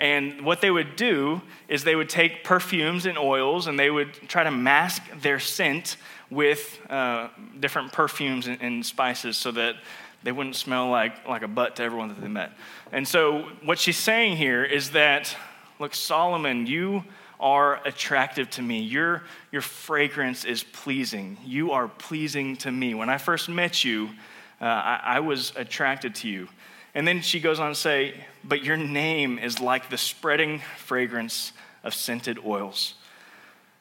And 0.01 0.43
what 0.43 0.61
they 0.61 0.71
would 0.71 0.95
do 0.95 1.43
is 1.67 1.83
they 1.83 1.97
would 1.97 2.09
take 2.09 2.45
perfumes 2.45 3.05
and 3.05 3.19
oils 3.19 3.67
and 3.67 3.77
they 3.77 3.91
would 3.91 4.15
try 4.29 4.45
to 4.45 4.51
mask 4.51 5.03
their 5.21 5.41
scent 5.41 5.97
with 6.31 6.79
uh, 6.89 7.29
different 7.59 7.93
perfumes 7.93 8.47
and, 8.47 8.63
and 8.63 8.87
spices 8.87 9.37
so 9.37 9.51
that 9.51 9.75
they 10.23 10.31
wouldn't 10.31 10.55
smell 10.57 10.89
like, 10.89 11.27
like 11.27 11.43
a 11.43 11.49
butt 11.49 11.77
to 11.77 11.83
everyone 11.83 12.09
that 12.09 12.21
they 12.21 12.29
met. 12.29 12.53
And 12.93 13.07
so, 13.07 13.49
what 13.65 13.79
she's 13.79 13.97
saying 13.97 14.37
here 14.37 14.65
is 14.65 14.91
that, 14.91 15.35
look, 15.79 15.95
Solomon, 15.95 16.67
you 16.67 17.05
are 17.40 17.80
attractive 17.87 18.50
to 18.50 18.62
me. 18.62 18.80
Your, 18.80 19.23
your 19.52 19.62
fragrance 19.62 20.45
is 20.45 20.62
pleasing. 20.64 21.38
You 21.45 21.73
are 21.73 21.88
pleasing 21.88 22.57
to 22.59 22.73
me. 22.73 22.95
When 22.95 23.09
I 23.09 23.18
first 23.18 23.49
met 23.49 23.85
you, 23.85 24.11
uh, 24.61 24.64
I, 24.64 25.00
I 25.04 25.21
was 25.21 25.52
attracted 25.57 26.14
to 26.16 26.28
you. 26.28 26.49
And 26.95 27.07
then 27.07 27.21
she 27.21 27.38
goes 27.38 27.61
on 27.61 27.71
to 27.71 27.75
say, 27.75 28.14
But 28.42 28.64
your 28.64 28.76
name 28.76 29.38
is 29.38 29.61
like 29.61 29.88
the 29.90 29.99
spreading 29.99 30.62
fragrance 30.78 31.52
of 31.85 31.95
scented 31.95 32.38
oils. 32.45 32.95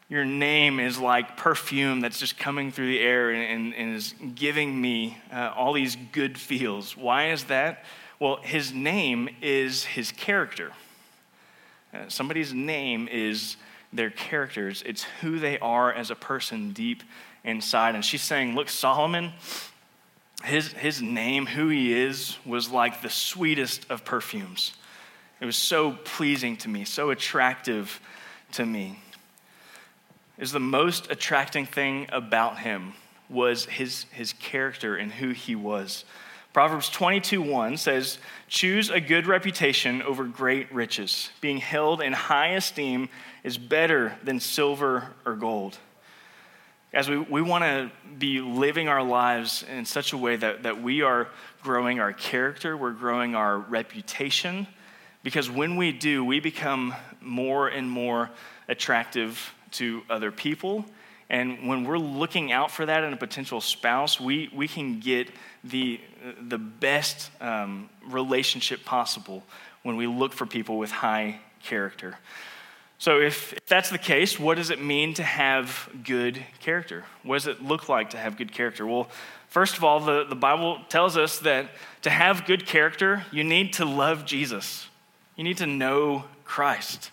Your 0.09 0.23
name 0.23 0.79
is 0.79 0.97
like 0.97 1.35
perfume 1.35 1.99
that's 1.99 2.19
just 2.19 2.37
coming 2.37 2.71
through 2.71 2.87
the 2.87 2.99
air 2.99 3.31
and, 3.31 3.43
and, 3.43 3.75
and 3.75 3.95
is 3.95 4.13
giving 4.35 4.79
me 4.79 5.17
uh, 5.33 5.51
all 5.55 5.73
these 5.73 5.97
good 6.13 6.37
feels. 6.37 6.95
Why 6.95 7.31
is 7.31 7.45
that? 7.45 7.83
Well, 8.19 8.37
his 8.41 8.71
name 8.71 9.29
is 9.41 9.83
his 9.83 10.11
character. 10.11 10.71
Uh, 11.93 12.09
somebody's 12.09 12.53
name 12.53 13.07
is 13.11 13.57
their 13.93 14.09
characters, 14.09 14.83
it's 14.85 15.03
who 15.21 15.39
they 15.39 15.57
are 15.59 15.93
as 15.93 16.11
a 16.11 16.15
person 16.15 16.71
deep 16.73 17.03
inside. 17.43 17.95
And 17.95 18.03
she's 18.03 18.21
saying, 18.21 18.55
Look, 18.55 18.69
Solomon, 18.69 19.31
his, 20.43 20.73
his 20.73 21.01
name, 21.01 21.45
who 21.45 21.69
he 21.69 21.93
is, 21.93 22.37
was 22.45 22.69
like 22.69 23.01
the 23.01 23.09
sweetest 23.09 23.89
of 23.89 24.03
perfumes. 24.03 24.73
It 25.39 25.45
was 25.45 25.55
so 25.55 25.93
pleasing 26.03 26.57
to 26.57 26.69
me, 26.69 26.83
so 26.83 27.09
attractive 27.11 28.01
to 28.53 28.65
me. 28.65 28.99
Is 30.37 30.51
the 30.51 30.59
most 30.59 31.09
attracting 31.09 31.65
thing 31.65 32.07
about 32.11 32.59
him 32.59 32.93
was 33.29 33.65
his, 33.65 34.05
his 34.11 34.33
character 34.33 34.95
and 34.95 35.11
who 35.11 35.29
he 35.31 35.55
was. 35.55 36.05
Proverbs 36.57 36.89
22 36.89 37.39
1 37.39 37.77
says, 37.77 38.17
Choose 38.47 38.89
a 38.89 38.99
good 38.99 39.27
reputation 39.27 40.01
over 40.01 40.23
great 40.23 40.73
riches. 40.73 41.29
Being 41.39 41.57
held 41.57 42.01
in 42.01 42.13
high 42.13 42.55
esteem 42.55 43.09
is 43.43 43.59
better 43.59 44.17
than 44.23 44.39
silver 44.39 45.13
or 45.23 45.35
gold. 45.35 45.77
As 46.91 47.11
we, 47.11 47.19
we 47.19 47.43
want 47.43 47.63
to 47.63 47.91
be 48.17 48.41
living 48.41 48.87
our 48.87 49.03
lives 49.03 49.63
in 49.71 49.85
such 49.85 50.13
a 50.13 50.17
way 50.17 50.35
that, 50.35 50.63
that 50.63 50.81
we 50.81 51.03
are 51.03 51.27
growing 51.61 51.99
our 51.99 52.11
character, 52.11 52.75
we're 52.75 52.89
growing 52.89 53.35
our 53.35 53.59
reputation, 53.59 54.65
because 55.21 55.51
when 55.51 55.75
we 55.75 55.91
do, 55.91 56.25
we 56.25 56.39
become 56.39 56.95
more 57.21 57.67
and 57.67 57.87
more 57.87 58.31
attractive 58.67 59.53
to 59.73 60.01
other 60.09 60.31
people 60.31 60.85
and 61.29 61.67
when 61.67 61.83
we're 61.83 61.97
looking 61.97 62.51
out 62.51 62.71
for 62.71 62.85
that 62.85 63.03
in 63.03 63.11
a 63.11 63.17
potential 63.17 63.59
spouse, 63.59 64.19
we, 64.19 64.49
we 64.53 64.67
can 64.67 64.99
get 64.99 65.29
the, 65.63 65.99
the 66.41 66.57
best 66.57 67.29
um, 67.41 67.89
relationship 68.05 68.85
possible 68.85 69.43
when 69.83 69.97
we 69.97 70.07
look 70.07 70.31
for 70.31 70.45
people 70.45 70.77
with 70.77 70.91
high 70.91 71.39
character. 71.63 72.17
So, 72.99 73.19
if, 73.19 73.53
if 73.53 73.65
that's 73.67 73.89
the 73.89 73.97
case, 73.97 74.39
what 74.39 74.55
does 74.57 74.71
it 74.71 74.81
mean 74.81 75.13
to 75.15 75.23
have 75.23 75.87
good 76.03 76.43
character? 76.61 77.03
What 77.21 77.35
does 77.35 77.47
it 77.47 77.61
look 77.61 77.89
like 77.89 78.11
to 78.11 78.17
have 78.17 78.37
good 78.37 78.51
character? 78.51 78.87
Well, 78.87 79.09
first 79.49 79.77
of 79.77 79.83
all, 79.83 79.99
the, 79.99 80.23
the 80.23 80.35
Bible 80.35 80.79
tells 80.89 81.15
us 81.15 81.39
that 81.39 81.69
to 82.01 82.09
have 82.09 82.45
good 82.45 82.65
character, 82.65 83.23
you 83.31 83.43
need 83.43 83.73
to 83.73 83.85
love 83.85 84.25
Jesus, 84.25 84.87
you 85.35 85.43
need 85.43 85.57
to 85.57 85.67
know 85.67 86.23
Christ. 86.43 87.11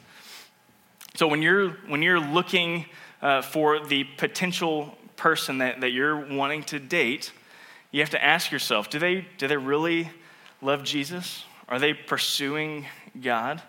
So, 1.16 1.26
when 1.26 1.42
you're, 1.42 1.71
when 1.88 2.00
you're 2.00 2.21
looking 2.21 2.87
uh, 3.23 3.42
for 3.42 3.80
the 3.80 4.04
potential 4.16 4.97
person 5.16 5.59
that, 5.59 5.80
that 5.80 5.90
you're 5.90 6.16
wanting 6.16 6.62
to 6.64 6.78
date, 6.78 7.33
you 7.90 8.00
have 8.00 8.11
to 8.11 8.23
ask 8.23 8.50
yourself 8.50 8.90
do 8.90 8.99
they, 8.99 9.26
do 9.38 9.47
they 9.47 9.56
really 9.56 10.11
love 10.61 10.83
Jesus? 10.83 11.44
Are 11.68 11.78
they 11.78 11.94
pursuing 11.94 12.87
God? 13.21 13.62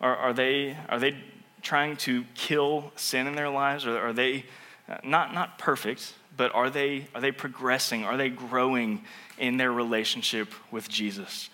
Or 0.00 0.16
are 0.16 0.32
they, 0.32 0.76
are 0.88 0.98
they 0.98 1.16
trying 1.62 1.96
to 1.98 2.24
kill 2.34 2.92
sin 2.96 3.26
in 3.26 3.34
their 3.34 3.50
lives? 3.50 3.86
Or 3.86 3.98
are 3.98 4.12
they 4.12 4.46
uh, 4.88 4.96
not, 5.04 5.34
not 5.34 5.58
perfect, 5.58 6.14
but 6.36 6.54
are 6.54 6.70
they, 6.70 7.06
are 7.14 7.20
they 7.20 7.32
progressing? 7.32 8.04
Are 8.04 8.16
they 8.16 8.30
growing 8.30 9.04
in 9.38 9.58
their 9.58 9.72
relationship 9.72 10.52
with 10.70 10.88
Jesus? 10.88 11.50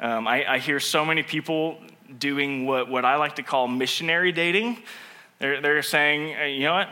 Um, 0.00 0.26
I, 0.26 0.54
I 0.54 0.58
hear 0.58 0.80
so 0.80 1.04
many 1.04 1.22
people 1.22 1.78
doing 2.18 2.66
what, 2.66 2.88
what 2.88 3.04
I 3.04 3.16
like 3.16 3.36
to 3.36 3.42
call 3.42 3.68
missionary 3.68 4.32
dating. 4.32 4.82
They're, 5.38 5.60
they're 5.60 5.82
saying, 5.82 6.28
hey, 6.34 6.54
you 6.54 6.64
know 6.64 6.74
what? 6.74 6.88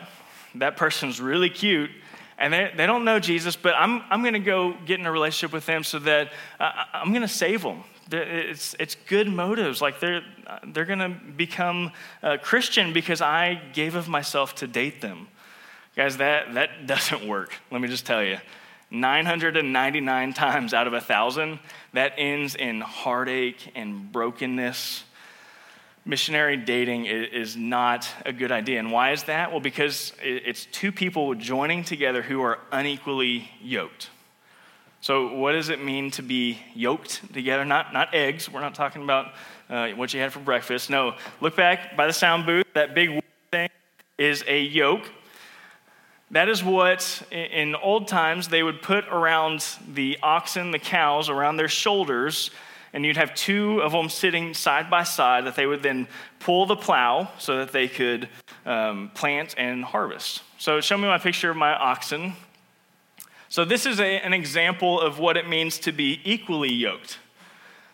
That 0.56 0.76
person's 0.76 1.20
really 1.20 1.50
cute. 1.50 1.90
And 2.36 2.52
they, 2.52 2.72
they 2.76 2.86
don't 2.86 3.04
know 3.04 3.20
Jesus, 3.20 3.56
but 3.56 3.74
I'm, 3.74 4.02
I'm 4.10 4.22
going 4.22 4.34
to 4.34 4.40
go 4.40 4.76
get 4.86 4.98
in 4.98 5.06
a 5.06 5.12
relationship 5.12 5.52
with 5.52 5.66
them 5.66 5.84
so 5.84 5.98
that 6.00 6.32
uh, 6.58 6.70
I'm 6.92 7.10
going 7.10 7.22
to 7.22 7.28
save 7.28 7.62
them. 7.62 7.84
It's, 8.10 8.74
it's 8.78 8.96
good 9.06 9.28
motives. 9.28 9.80
Like 9.80 10.00
they're, 10.00 10.22
they're 10.66 10.84
going 10.84 10.98
to 10.98 11.08
become 11.08 11.92
a 12.22 12.36
Christian 12.36 12.92
because 12.92 13.20
I 13.20 13.60
gave 13.72 13.94
of 13.94 14.08
myself 14.08 14.56
to 14.56 14.66
date 14.66 15.00
them. 15.00 15.28
Guys, 15.96 16.16
that, 16.16 16.54
that 16.54 16.86
doesn't 16.86 17.26
work. 17.26 17.54
Let 17.70 17.80
me 17.80 17.88
just 17.88 18.04
tell 18.04 18.22
you. 18.22 18.38
999 18.90 20.34
times 20.34 20.74
out 20.74 20.86
of 20.86 20.92
a 20.92 21.00
thousand, 21.00 21.58
that 21.94 22.12
ends 22.16 22.54
in 22.54 22.80
heartache 22.80 23.72
and 23.74 24.12
brokenness 24.12 25.04
missionary 26.04 26.56
dating 26.56 27.06
is 27.06 27.56
not 27.56 28.08
a 28.26 28.32
good 28.32 28.52
idea. 28.52 28.78
And 28.78 28.92
why 28.92 29.12
is 29.12 29.24
that? 29.24 29.50
Well, 29.50 29.60
because 29.60 30.12
it's 30.22 30.66
two 30.66 30.92
people 30.92 31.34
joining 31.34 31.84
together 31.84 32.22
who 32.22 32.42
are 32.42 32.58
unequally 32.72 33.50
yoked. 33.62 34.10
So, 35.00 35.34
what 35.34 35.52
does 35.52 35.68
it 35.68 35.84
mean 35.84 36.10
to 36.12 36.22
be 36.22 36.58
yoked 36.74 37.32
together? 37.34 37.64
Not, 37.64 37.92
not 37.92 38.14
eggs. 38.14 38.50
We're 38.50 38.62
not 38.62 38.74
talking 38.74 39.02
about 39.02 39.32
uh, 39.68 39.90
what 39.90 40.14
you 40.14 40.20
had 40.20 40.32
for 40.32 40.40
breakfast. 40.40 40.88
No, 40.88 41.14
look 41.40 41.56
back 41.56 41.96
by 41.96 42.06
the 42.06 42.12
sound 42.12 42.46
booth. 42.46 42.64
That 42.74 42.94
big 42.94 43.22
thing 43.50 43.68
is 44.16 44.44
a 44.46 44.62
yoke. 44.62 45.10
That 46.30 46.48
is 46.48 46.64
what, 46.64 47.22
in 47.30 47.74
old 47.74 48.08
times, 48.08 48.48
they 48.48 48.62
would 48.62 48.80
put 48.80 49.06
around 49.08 49.66
the 49.92 50.18
oxen, 50.22 50.70
the 50.70 50.78
cows, 50.78 51.28
around 51.28 51.58
their 51.58 51.68
shoulders 51.68 52.50
and 52.94 53.04
you'd 53.04 53.16
have 53.16 53.34
two 53.34 53.82
of 53.82 53.90
them 53.90 54.08
sitting 54.08 54.54
side 54.54 54.88
by 54.88 55.02
side 55.02 55.44
that 55.46 55.56
they 55.56 55.66
would 55.66 55.82
then 55.82 56.06
pull 56.38 56.64
the 56.64 56.76
plow 56.76 57.28
so 57.38 57.58
that 57.58 57.72
they 57.72 57.88
could 57.88 58.28
um, 58.64 59.10
plant 59.14 59.54
and 59.58 59.84
harvest. 59.84 60.42
So, 60.58 60.80
show 60.80 60.96
me 60.96 61.08
my 61.08 61.18
picture 61.18 61.50
of 61.50 61.56
my 61.56 61.74
oxen. 61.74 62.34
So, 63.48 63.64
this 63.64 63.84
is 63.84 63.98
a, 63.98 64.20
an 64.20 64.32
example 64.32 65.00
of 65.00 65.18
what 65.18 65.36
it 65.36 65.48
means 65.48 65.78
to 65.80 65.92
be 65.92 66.20
equally 66.24 66.72
yoked. 66.72 67.18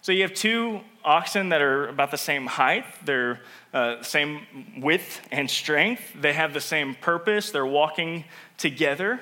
So, 0.02 0.12
you 0.12 0.20
have 0.20 0.34
two 0.34 0.82
oxen 1.02 1.48
that 1.48 1.62
are 1.62 1.88
about 1.88 2.10
the 2.10 2.18
same 2.18 2.46
height, 2.46 2.84
they're 3.02 3.40
uh, 3.72 4.02
same 4.02 4.42
width 4.82 5.22
and 5.32 5.50
strength, 5.50 6.02
they 6.14 6.34
have 6.34 6.52
the 6.52 6.60
same 6.60 6.94
purpose, 6.94 7.50
they're 7.50 7.64
walking 7.64 8.24
together. 8.58 9.20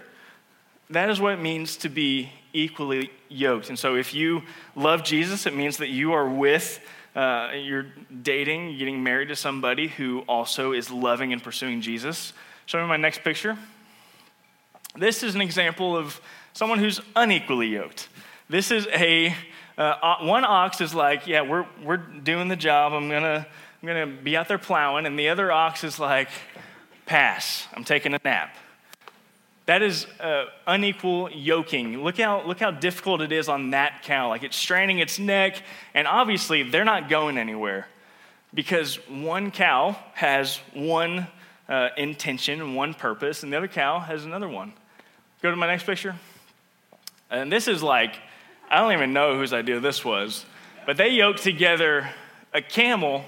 That 0.90 1.08
is 1.08 1.20
what 1.20 1.34
it 1.34 1.40
means 1.40 1.76
to 1.78 1.88
be 1.88 2.32
equally 2.52 3.10
yoked. 3.28 3.68
And 3.68 3.78
so, 3.78 3.96
if 3.96 4.14
you 4.14 4.42
love 4.74 5.04
Jesus, 5.04 5.46
it 5.46 5.54
means 5.54 5.78
that 5.78 5.88
you 5.88 6.12
are 6.12 6.28
with, 6.28 6.80
uh, 7.14 7.50
you're 7.54 7.86
dating, 8.22 8.78
getting 8.78 9.02
married 9.02 9.28
to 9.28 9.36
somebody 9.36 9.88
who 9.88 10.20
also 10.28 10.72
is 10.72 10.90
loving 10.90 11.32
and 11.32 11.42
pursuing 11.42 11.80
Jesus. 11.80 12.32
Show 12.66 12.80
me 12.80 12.88
my 12.88 12.96
next 12.96 13.22
picture. 13.22 13.56
This 14.96 15.22
is 15.22 15.34
an 15.34 15.40
example 15.40 15.96
of 15.96 16.20
someone 16.52 16.78
who's 16.78 17.00
unequally 17.14 17.68
yoked. 17.68 18.08
This 18.48 18.70
is 18.70 18.86
a 18.88 19.34
uh, 19.76 20.16
one 20.22 20.44
ox 20.44 20.80
is 20.80 20.92
like, 20.92 21.26
yeah, 21.26 21.42
we're 21.42 21.66
we're 21.84 21.98
doing 21.98 22.48
the 22.48 22.56
job. 22.56 22.92
I'm 22.92 23.08
gonna 23.08 23.46
I'm 23.80 23.86
gonna 23.86 24.06
be 24.06 24.36
out 24.36 24.48
there 24.48 24.58
plowing, 24.58 25.06
and 25.06 25.18
the 25.18 25.28
other 25.28 25.52
ox 25.52 25.84
is 25.84 26.00
like, 26.00 26.28
pass. 27.06 27.68
I'm 27.74 27.84
taking 27.84 28.12
a 28.12 28.18
nap. 28.24 28.56
That 29.68 29.82
is 29.82 30.06
uh, 30.18 30.46
unequal 30.66 31.30
yoking. 31.30 32.02
Look 32.02 32.16
how, 32.16 32.42
look 32.46 32.58
how 32.58 32.70
difficult 32.70 33.20
it 33.20 33.32
is 33.32 33.50
on 33.50 33.72
that 33.72 34.02
cow. 34.02 34.30
Like 34.30 34.42
it's 34.42 34.56
straining 34.56 34.98
its 34.98 35.18
neck, 35.18 35.62
and 35.92 36.08
obviously 36.08 36.62
they're 36.62 36.86
not 36.86 37.10
going 37.10 37.36
anywhere 37.36 37.86
because 38.54 38.94
one 39.10 39.50
cow 39.50 39.94
has 40.14 40.56
one 40.72 41.26
uh, 41.68 41.90
intention, 41.98 42.76
one 42.76 42.94
purpose, 42.94 43.42
and 43.42 43.52
the 43.52 43.58
other 43.58 43.68
cow 43.68 43.98
has 43.98 44.24
another 44.24 44.48
one. 44.48 44.72
Go 45.42 45.50
to 45.50 45.56
my 45.56 45.66
next 45.66 45.84
picture. 45.84 46.16
And 47.30 47.52
this 47.52 47.68
is 47.68 47.82
like, 47.82 48.14
I 48.70 48.78
don't 48.78 48.94
even 48.94 49.12
know 49.12 49.36
whose 49.36 49.52
idea 49.52 49.80
this 49.80 50.02
was, 50.02 50.46
but 50.86 50.96
they 50.96 51.10
yoked 51.10 51.42
together 51.42 52.08
a 52.54 52.62
camel 52.62 53.22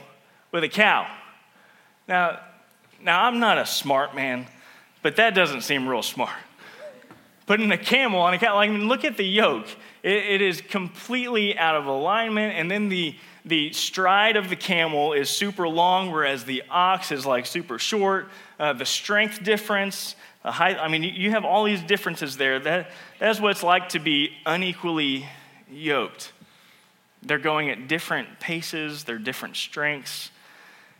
with 0.52 0.64
a 0.64 0.70
cow. 0.70 1.06
Now, 2.08 2.40
now 3.02 3.24
I'm 3.24 3.40
not 3.40 3.58
a 3.58 3.66
smart 3.66 4.14
man, 4.14 4.46
but 5.02 5.16
that 5.16 5.34
doesn't 5.34 5.62
seem 5.62 5.88
real 5.88 6.02
smart. 6.02 6.36
Putting 7.46 7.72
a 7.72 7.78
camel 7.78 8.20
on 8.20 8.34
a 8.34 8.38
cow, 8.38 8.54
like, 8.54 8.70
I 8.70 8.72
mean, 8.72 8.86
look 8.88 9.04
at 9.04 9.16
the 9.16 9.24
yoke. 9.24 9.66
It, 10.02 10.16
it 10.16 10.42
is 10.42 10.60
completely 10.60 11.58
out 11.58 11.74
of 11.74 11.86
alignment, 11.86 12.54
and 12.54 12.70
then 12.70 12.88
the, 12.88 13.16
the 13.44 13.72
stride 13.72 14.36
of 14.36 14.48
the 14.48 14.56
camel 14.56 15.12
is 15.12 15.28
super 15.28 15.66
long, 15.68 16.12
whereas 16.12 16.44
the 16.44 16.62
ox 16.70 17.10
is 17.10 17.26
like 17.26 17.46
super 17.46 17.78
short. 17.78 18.28
Uh, 18.58 18.72
the 18.72 18.86
strength 18.86 19.42
difference, 19.42 20.14
the 20.42 20.52
height, 20.52 20.78
I 20.78 20.88
mean, 20.88 21.02
you 21.02 21.30
have 21.30 21.44
all 21.44 21.64
these 21.64 21.82
differences 21.82 22.36
there. 22.36 22.60
That, 22.60 22.90
that's 23.18 23.40
what 23.40 23.50
it's 23.50 23.62
like 23.62 23.90
to 23.90 23.98
be 23.98 24.32
unequally 24.46 25.26
yoked. 25.70 26.32
They're 27.22 27.38
going 27.38 27.68
at 27.68 27.88
different 27.88 28.40
paces, 28.40 29.04
they're 29.04 29.18
different 29.18 29.56
strengths. 29.56 30.30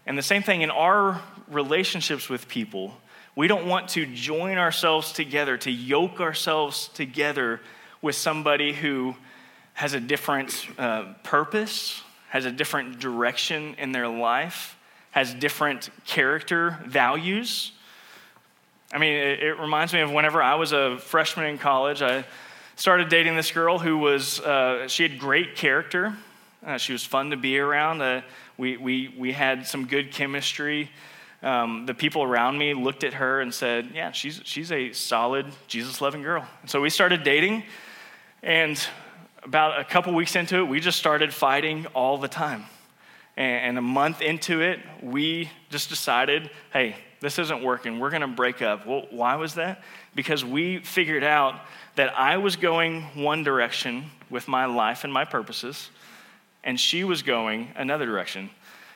And 0.07 0.19
the 0.19 0.23
same 0.23 0.43
thing 0.43 0.63
in 0.63 0.71
our 0.71 1.23
relationships 1.49 2.29
with 2.29 2.49
people. 2.49 2.95
We 3.41 3.49
don't 3.49 3.65
want 3.65 3.89
to 3.91 4.05
join 4.05 4.59
ourselves 4.59 5.13
together, 5.13 5.57
to 5.57 5.71
yoke 5.71 6.21
ourselves 6.21 6.89
together 6.89 7.63
with 8.03 8.15
somebody 8.15 8.75
who 8.75 9.17
has 9.73 9.95
a 9.95 9.99
different 9.99 10.67
uh, 10.77 11.15
purpose, 11.23 12.03
has 12.29 12.45
a 12.45 12.53
different 12.53 12.99
direction 12.99 13.77
in 13.79 13.93
their 13.93 14.09
life, 14.09 14.77
has 15.13 15.33
different 15.33 15.89
character 16.05 16.81
values. 16.85 17.73
I 18.93 18.99
mean, 18.99 19.15
it, 19.15 19.43
it 19.43 19.59
reminds 19.59 19.95
me 19.95 20.01
of 20.01 20.13
whenever 20.13 20.43
I 20.43 20.57
was 20.57 20.73
a 20.73 20.99
freshman 20.99 21.47
in 21.47 21.57
college, 21.57 22.03
I 22.03 22.27
started 22.77 23.09
dating 23.09 23.37
this 23.37 23.53
girl 23.53 23.79
who 23.79 23.97
was, 23.97 24.41
uh, 24.41 24.87
she 24.87 25.03
had 25.03 25.19
great 25.19 25.57
character. 25.57 26.15
Uh, 26.63 26.77
she 26.77 26.93
was 26.93 27.07
fun 27.07 27.31
to 27.31 27.39
be 27.39 27.59
around. 27.59 28.03
Uh, 28.03 28.21
we, 28.59 28.77
we, 28.77 29.15
we 29.17 29.33
had 29.33 29.67
some 29.67 29.87
good 29.87 30.13
chemistry. 30.13 30.91
Um, 31.43 31.87
the 31.87 31.95
people 31.95 32.23
around 32.23 32.59
me 32.59 32.75
looked 32.75 33.03
at 33.03 33.15
her 33.15 33.41
and 33.41 33.53
said, 33.53 33.91
Yeah, 33.95 34.13
she's, 34.13 34.41
she's 34.45 34.71
a 34.73 34.93
solid, 34.93 35.47
Jesus 35.69 36.01
loving 36.01 36.23
girl. 36.23 36.47
So 36.67 36.81
we 36.81 36.91
started 36.91 37.23
dating, 37.23 37.65
and 38.43 38.81
about 39.43 39.81
a 39.81 39.85
couple 39.85 40.15
weeks 40.15 40.37
into 40.37 40.59
it, 40.59 40.69
we 40.69 40.81
just 40.81 40.99
started 40.99 41.33
fighting 41.33 41.87
all 41.95 42.19
the 42.19 42.29
time. 42.29 42.65
And, 43.37 43.65
and 43.65 43.79
a 43.79 43.83
month 43.83 44.21
into 44.21 44.61
it, 44.61 44.81
we 45.03 45.51
just 45.71 45.89
decided, 45.89 46.51
Hey, 46.73 46.97
this 47.21 47.39
isn't 47.39 47.63
working. 47.63 47.99
We're 47.99 48.11
going 48.11 48.23
to 48.23 48.29
break 48.29 48.63
up. 48.63 48.87
Well, 48.87 49.07
why 49.11 49.37
was 49.37 49.55
that? 49.55 49.83
Because 50.15 50.45
we 50.45 50.79
figured 50.79 51.25
out 51.25 51.55
that 51.97 52.19
I 52.19 52.39
was 52.39 52.57
going 52.57 53.03
one 53.15 53.45
direction 53.45 54.07
with 54.31 54.49
my 54.49 54.65
life 54.65 55.05
and 55.05 55.13
my 55.13 55.25
purposes, 55.25 55.91
and 56.65 56.79
she 56.79 57.05
was 57.05 57.23
going 57.23 57.69
another 57.77 58.07
direction. 58.07 58.51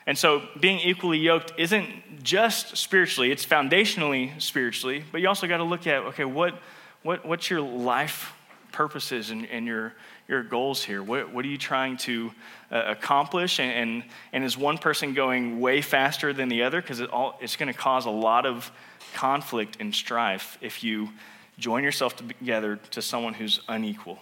And 0.07 0.19
so 0.19 0.43
being 0.61 0.81
equally 0.81 1.19
yoked 1.19 1.53
isn't 1.57 2.23
just 2.23 2.77
spiritually, 2.77 3.31
it's 3.31 3.45
foundationally 3.45 4.41
spiritually, 4.41 5.05
but 5.11 5.21
you 5.21 5.29
also 5.29 5.47
got 5.47 5.59
to 5.59 5.65
look 5.65 5.87
at 5.87 6.03
okay, 6.05 6.25
what, 6.25 6.55
what, 7.03 7.25
what's 7.25 7.49
your 7.49 7.61
life 7.61 8.35
purposes 8.73 9.31
and, 9.31 9.47
and 9.47 9.67
your, 9.67 9.95
your 10.29 10.43
goals 10.43 10.83
here? 10.83 11.03
What, 11.03 11.33
what 11.33 11.45
are 11.45 11.49
you 11.49 11.57
trying 11.57 11.97
to 11.99 12.33
uh, 12.71 12.83
accomplish? 12.87 13.61
And, 13.61 13.73
and, 13.73 14.05
and, 14.33 14.45
is 14.45 14.59
one 14.59 14.79
person 14.79 15.15
going 15.15 15.61
way 15.61 15.81
faster 15.81 16.33
than 16.33 16.49
the 16.49 16.65
other? 16.65 16.83
Because 16.83 17.01
it 17.01 17.09
it's 17.41 17.57
going 17.57 17.73
to 17.73 17.79
cause 17.79 18.05
a 18.05 18.11
lot 18.11 18.45
of 18.45 18.71
conflict 19.15 19.77
and 19.81 19.95
strife 19.95 20.59
if 20.61 20.83
you 20.83 21.09
join 21.57 21.85
yourself 21.85 22.17
together 22.17 22.77
to 22.91 23.01
someone 23.01 23.33
who's 23.33 23.61
unequal. 23.69 24.19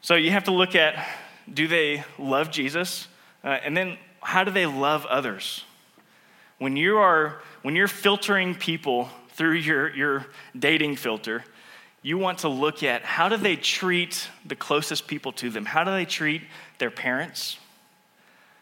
So 0.00 0.14
you 0.14 0.30
have 0.30 0.44
to 0.44 0.52
look 0.52 0.74
at 0.74 1.04
do 1.52 1.66
they 1.66 2.04
love 2.18 2.50
Jesus? 2.50 3.08
Uh, 3.42 3.48
and 3.48 3.76
then 3.76 3.98
how 4.24 4.44
do 4.44 4.50
they 4.50 4.66
love 4.66 5.06
others? 5.06 5.64
When 6.58 6.76
you 6.76 6.98
are 6.98 7.40
when 7.62 7.76
you're 7.76 7.88
filtering 7.88 8.54
people 8.54 9.08
through 9.30 9.54
your, 9.54 9.94
your 9.94 10.26
dating 10.58 10.96
filter, 10.96 11.44
you 12.02 12.18
want 12.18 12.40
to 12.40 12.48
look 12.48 12.82
at 12.82 13.02
how 13.02 13.28
do 13.28 13.36
they 13.36 13.56
treat 13.56 14.28
the 14.44 14.54
closest 14.54 15.06
people 15.06 15.32
to 15.32 15.50
them? 15.50 15.64
How 15.64 15.84
do 15.84 15.90
they 15.90 16.04
treat 16.04 16.42
their 16.78 16.90
parents? 16.90 17.58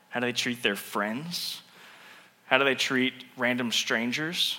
How 0.09 0.20
do 0.20 0.27
they 0.27 0.33
treat 0.33 0.62
their 0.62 0.77
friends? 0.77 1.62
How 2.46 2.59
do 2.59 2.64
they 2.64 2.75
treat 2.75 3.12
random 3.37 3.72
strangers? 3.72 4.59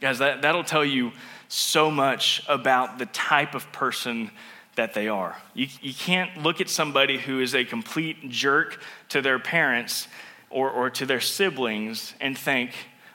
Guys, 0.00 0.18
that, 0.18 0.42
that'll 0.42 0.62
tell 0.62 0.84
you 0.84 1.12
so 1.48 1.90
much 1.90 2.42
about 2.48 2.98
the 2.98 3.06
type 3.06 3.54
of 3.54 3.72
person 3.72 4.30
that 4.78 4.94
they 4.94 5.08
are. 5.08 5.36
You, 5.54 5.66
you 5.82 5.92
can't 5.92 6.42
look 6.42 6.60
at 6.60 6.70
somebody 6.70 7.18
who 7.18 7.40
is 7.40 7.52
a 7.52 7.64
complete 7.64 8.30
jerk 8.30 8.80
to 9.08 9.20
their 9.20 9.40
parents 9.40 10.06
or, 10.50 10.70
or 10.70 10.88
to 10.90 11.04
their 11.04 11.20
siblings 11.20 12.14
and 12.20 12.38
think, 12.38 12.70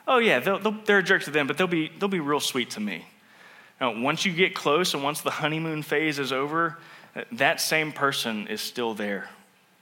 oh, 0.06 0.17
yeah, 0.17 0.39
they'll, 0.39 0.60
they're 0.86 0.99
a 0.99 1.04
jerk 1.04 1.23
to 1.23 1.32
them, 1.32 1.47
but 1.47 1.58
they'll 1.58 1.65
be, 1.65 1.89
they'll 1.97 2.10
be 2.10 2.19
real 2.19 2.41
sweet 2.41 2.71
to 2.71 2.82
me. 2.82 3.06
Now, 3.80 3.97
once 3.97 4.26
you 4.26 4.34
get 4.34 4.54
close 4.54 4.93
and 4.93 5.04
once 5.04 5.21
the 5.21 5.32
honeymoon 5.32 5.84
phase 5.84 6.19
is 6.19 6.34
over, 6.34 6.78
that 7.32 7.62
same 7.62 7.93
person 7.93 8.47
is 8.47 8.60
still 8.60 8.93
there. 8.93 9.30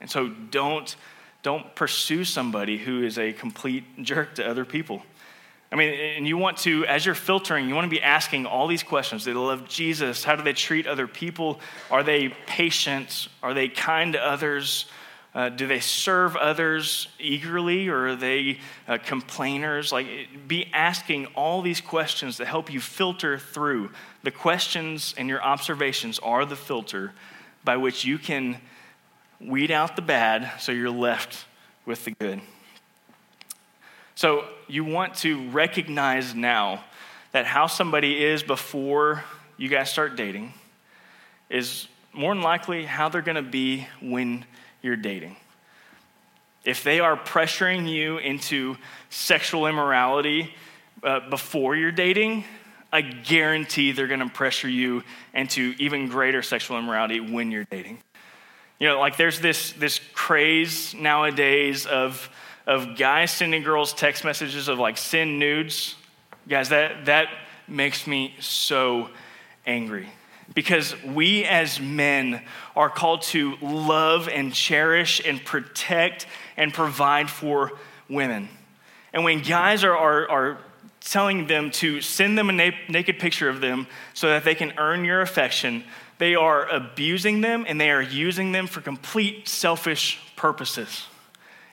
And 0.00 0.08
so 0.08 0.28
don't, 0.28 0.94
don't 1.42 1.74
pursue 1.74 2.24
somebody 2.24 2.78
who 2.78 3.02
is 3.02 3.18
a 3.18 3.32
complete 3.32 3.84
jerk 4.04 4.36
to 4.36 4.48
other 4.48 4.64
people. 4.64 5.02
I 5.72 5.76
mean, 5.76 5.94
and 5.94 6.28
you 6.28 6.36
want 6.36 6.58
to, 6.58 6.84
as 6.84 7.06
you're 7.06 7.14
filtering, 7.14 7.66
you 7.66 7.74
want 7.74 7.86
to 7.86 7.90
be 7.90 8.02
asking 8.02 8.44
all 8.44 8.66
these 8.66 8.82
questions. 8.82 9.24
Do 9.24 9.32
they 9.32 9.38
love 9.38 9.66
Jesus? 9.66 10.22
How 10.22 10.36
do 10.36 10.42
they 10.42 10.52
treat 10.52 10.86
other 10.86 11.08
people? 11.08 11.60
Are 11.90 12.02
they 12.02 12.28
patient? 12.46 13.28
Are 13.42 13.54
they 13.54 13.68
kind 13.68 14.12
to 14.12 14.22
others? 14.22 14.84
Uh, 15.34 15.48
do 15.48 15.66
they 15.66 15.80
serve 15.80 16.36
others 16.36 17.08
eagerly 17.18 17.88
or 17.88 18.08
are 18.08 18.16
they 18.16 18.58
uh, 18.86 18.98
complainers? 18.98 19.90
Like, 19.90 20.06
be 20.46 20.68
asking 20.74 21.26
all 21.34 21.62
these 21.62 21.80
questions 21.80 22.36
to 22.36 22.44
help 22.44 22.70
you 22.70 22.78
filter 22.78 23.38
through. 23.38 23.90
The 24.24 24.30
questions 24.30 25.14
and 25.16 25.26
your 25.26 25.42
observations 25.42 26.18
are 26.18 26.44
the 26.44 26.56
filter 26.56 27.12
by 27.64 27.78
which 27.78 28.04
you 28.04 28.18
can 28.18 28.60
weed 29.40 29.70
out 29.70 29.96
the 29.96 30.02
bad 30.02 30.60
so 30.60 30.70
you're 30.70 30.90
left 30.90 31.46
with 31.86 32.04
the 32.04 32.10
good. 32.10 32.42
So 34.22 34.44
you 34.68 34.84
want 34.84 35.16
to 35.16 35.50
recognize 35.50 36.32
now 36.32 36.84
that 37.32 37.44
how 37.44 37.66
somebody 37.66 38.22
is 38.22 38.44
before 38.44 39.24
you 39.56 39.68
guys 39.68 39.90
start 39.90 40.14
dating 40.14 40.54
is 41.50 41.88
more 42.12 42.32
than 42.32 42.40
likely 42.40 42.84
how 42.84 43.08
they're 43.08 43.20
going 43.20 43.34
to 43.34 43.42
be 43.42 43.88
when 44.00 44.44
you're 44.80 44.94
dating. 44.94 45.34
If 46.64 46.84
they 46.84 47.00
are 47.00 47.16
pressuring 47.16 47.90
you 47.90 48.18
into 48.18 48.76
sexual 49.10 49.66
immorality 49.66 50.54
uh, 51.02 51.28
before 51.28 51.74
you're 51.74 51.90
dating, 51.90 52.44
I 52.92 53.00
guarantee 53.00 53.90
they're 53.90 54.06
going 54.06 54.20
to 54.20 54.28
pressure 54.28 54.68
you 54.68 55.02
into 55.34 55.74
even 55.80 56.06
greater 56.06 56.42
sexual 56.42 56.78
immorality 56.78 57.18
when 57.18 57.50
you're 57.50 57.66
dating. 57.72 57.98
You 58.78 58.86
know, 58.86 59.00
like 59.00 59.16
there's 59.16 59.40
this, 59.40 59.72
this 59.72 60.00
craze 60.14 60.94
nowadays 60.94 61.86
of 61.86 62.30
of 62.66 62.96
guys 62.96 63.30
sending 63.30 63.62
girls 63.62 63.92
text 63.92 64.24
messages 64.24 64.68
of 64.68 64.78
like 64.78 64.96
send 64.96 65.38
nudes, 65.38 65.96
guys, 66.48 66.68
that, 66.68 67.06
that 67.06 67.28
makes 67.66 68.06
me 68.06 68.34
so 68.40 69.08
angry. 69.66 70.08
Because 70.54 70.94
we 71.02 71.44
as 71.44 71.80
men 71.80 72.42
are 72.76 72.90
called 72.90 73.22
to 73.22 73.56
love 73.62 74.28
and 74.28 74.52
cherish 74.52 75.20
and 75.24 75.42
protect 75.44 76.26
and 76.56 76.74
provide 76.74 77.30
for 77.30 77.72
women. 78.08 78.48
And 79.12 79.24
when 79.24 79.40
guys 79.40 79.84
are, 79.84 79.96
are, 79.96 80.28
are 80.28 80.58
telling 81.00 81.46
them 81.46 81.70
to 81.70 82.00
send 82.00 82.36
them 82.36 82.48
a 82.48 82.52
na- 82.52 82.76
naked 82.88 83.18
picture 83.18 83.48
of 83.48 83.60
them 83.60 83.86
so 84.14 84.28
that 84.28 84.44
they 84.44 84.54
can 84.54 84.74
earn 84.78 85.04
your 85.04 85.20
affection, 85.20 85.84
they 86.18 86.34
are 86.34 86.68
abusing 86.68 87.40
them 87.40 87.64
and 87.66 87.80
they 87.80 87.90
are 87.90 88.02
using 88.02 88.52
them 88.52 88.66
for 88.66 88.80
complete 88.80 89.48
selfish 89.48 90.20
purposes. 90.36 91.06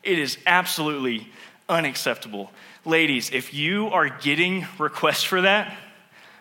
It 0.04 0.20
is 0.20 0.38
absolutely 0.46 1.28
unacceptable. 1.68 2.52
Ladies, 2.86 3.32
if 3.32 3.54
you 3.54 3.88
are 3.88 4.10
getting 4.10 4.66
requests 4.78 5.24
for 5.24 5.42
that, 5.42 5.76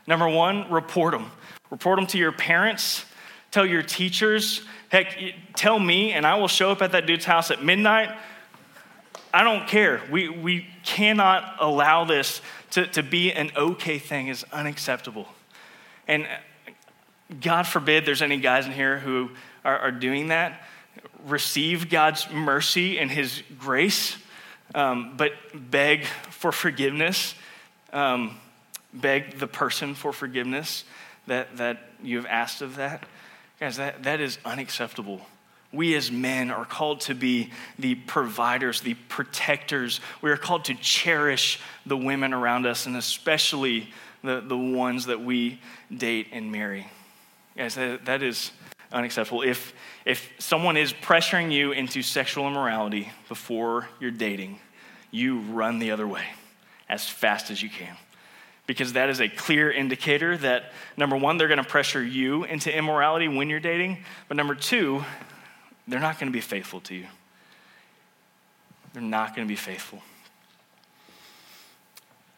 number 0.06 0.28
one, 0.28 0.70
report 0.70 1.12
them. 1.12 1.30
Report 1.70 1.98
them 1.98 2.06
to 2.08 2.18
your 2.18 2.32
parents, 2.32 3.04
tell 3.50 3.66
your 3.66 3.82
teachers. 3.82 4.62
Heck, 4.88 5.18
tell 5.54 5.78
me, 5.78 6.12
and 6.12 6.26
I 6.26 6.36
will 6.36 6.48
show 6.48 6.70
up 6.70 6.80
at 6.80 6.92
that 6.92 7.06
dude's 7.06 7.26
house 7.26 7.50
at 7.50 7.62
midnight. 7.62 8.16
I 9.34 9.44
don't 9.44 9.68
care. 9.68 10.00
We, 10.10 10.30
we 10.30 10.66
cannot 10.82 11.56
allow 11.60 12.04
this 12.06 12.40
to, 12.70 12.86
to 12.86 13.02
be 13.02 13.32
an 13.32 13.50
okay 13.54 13.98
thing, 13.98 14.28
is 14.28 14.44
unacceptable. 14.52 15.28
And 16.06 16.24
uh, 16.24 16.72
God 17.40 17.66
forbid 17.66 18.06
there's 18.06 18.22
any 18.22 18.38
guys 18.38 18.64
in 18.64 18.72
here 18.72 18.98
who 18.98 19.30
are, 19.64 19.78
are 19.78 19.90
doing 19.90 20.28
that. 20.28 20.62
Receive 21.26 21.90
God's 21.90 22.30
mercy 22.30 22.98
and 22.98 23.10
His 23.10 23.42
grace, 23.58 24.16
um, 24.74 25.14
but 25.16 25.32
beg 25.54 26.04
for 26.04 26.52
forgiveness. 26.52 27.34
Um, 27.92 28.36
beg 28.92 29.38
the 29.38 29.46
person 29.46 29.94
for 29.94 30.12
forgiveness 30.12 30.84
that, 31.26 31.56
that 31.56 31.78
you 32.02 32.16
have 32.16 32.26
asked 32.26 32.62
of 32.62 32.76
that. 32.76 33.04
Guys, 33.60 33.76
that, 33.76 34.04
that 34.04 34.20
is 34.20 34.38
unacceptable. 34.44 35.20
We 35.72 35.94
as 35.96 36.10
men 36.10 36.50
are 36.50 36.64
called 36.64 37.00
to 37.02 37.14
be 37.14 37.50
the 37.78 37.96
providers, 37.96 38.80
the 38.80 38.94
protectors. 39.08 40.00
We 40.22 40.30
are 40.30 40.36
called 40.36 40.64
to 40.66 40.74
cherish 40.74 41.60
the 41.84 41.96
women 41.96 42.32
around 42.32 42.66
us, 42.66 42.86
and 42.86 42.96
especially 42.96 43.88
the, 44.24 44.40
the 44.40 44.56
ones 44.56 45.06
that 45.06 45.20
we 45.20 45.60
date 45.94 46.28
and 46.32 46.50
marry. 46.50 46.86
Guys, 47.56 47.74
that, 47.74 48.06
that 48.06 48.22
is 48.22 48.52
unacceptable. 48.92 49.42
If, 49.42 49.74
if 50.04 50.32
someone 50.38 50.76
is 50.76 50.92
pressuring 50.92 51.52
you 51.52 51.72
into 51.72 52.02
sexual 52.02 52.46
immorality 52.46 53.10
before 53.28 53.88
you're 54.00 54.10
dating, 54.10 54.58
you 55.10 55.40
run 55.40 55.78
the 55.78 55.90
other 55.90 56.06
way 56.06 56.24
as 56.88 57.08
fast 57.08 57.50
as 57.50 57.62
you 57.62 57.68
can. 57.68 57.96
Because 58.66 58.92
that 58.94 59.08
is 59.08 59.20
a 59.20 59.28
clear 59.28 59.70
indicator 59.70 60.36
that, 60.38 60.72
number 60.96 61.16
one, 61.16 61.38
they're 61.38 61.48
going 61.48 61.62
to 61.62 61.64
pressure 61.64 62.02
you 62.02 62.44
into 62.44 62.74
immorality 62.74 63.26
when 63.26 63.48
you're 63.48 63.60
dating. 63.60 64.04
But 64.28 64.36
number 64.36 64.54
two, 64.54 65.04
they're 65.86 66.00
not 66.00 66.18
going 66.18 66.30
to 66.30 66.36
be 66.36 66.42
faithful 66.42 66.80
to 66.82 66.94
you. 66.94 67.06
They're 68.92 69.02
not 69.02 69.34
going 69.34 69.46
to 69.46 69.50
be 69.50 69.56
faithful. 69.56 70.02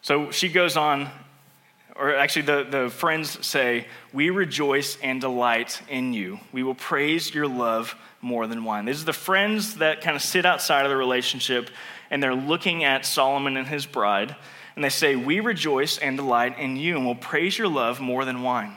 So 0.01 0.31
she 0.31 0.49
goes 0.49 0.77
on, 0.77 1.09
or 1.95 2.15
actually, 2.15 2.43
the, 2.43 2.67
the 2.69 2.89
friends 2.89 3.45
say, 3.45 3.87
We 4.13 4.29
rejoice 4.29 4.97
and 5.01 5.21
delight 5.21 5.81
in 5.89 6.13
you. 6.13 6.39
We 6.51 6.63
will 6.63 6.75
praise 6.75 7.33
your 7.33 7.47
love 7.47 7.95
more 8.21 8.47
than 8.47 8.63
wine. 8.63 8.85
These 8.85 9.01
are 9.03 9.05
the 9.05 9.13
friends 9.13 9.75
that 9.75 10.01
kind 10.01 10.15
of 10.15 10.21
sit 10.21 10.45
outside 10.45 10.85
of 10.85 10.89
the 10.89 10.97
relationship 10.97 11.69
and 12.11 12.21
they're 12.21 12.35
looking 12.35 12.83
at 12.83 13.05
Solomon 13.05 13.55
and 13.55 13.65
his 13.65 13.85
bride, 13.85 14.35
and 14.75 14.83
they 14.83 14.89
say, 14.89 15.15
We 15.15 15.39
rejoice 15.39 15.97
and 15.97 16.17
delight 16.17 16.59
in 16.59 16.75
you, 16.75 16.97
and 16.97 17.05
will 17.05 17.15
praise 17.15 17.57
your 17.57 17.69
love 17.69 17.99
more 17.99 18.25
than 18.25 18.43
wine. 18.43 18.75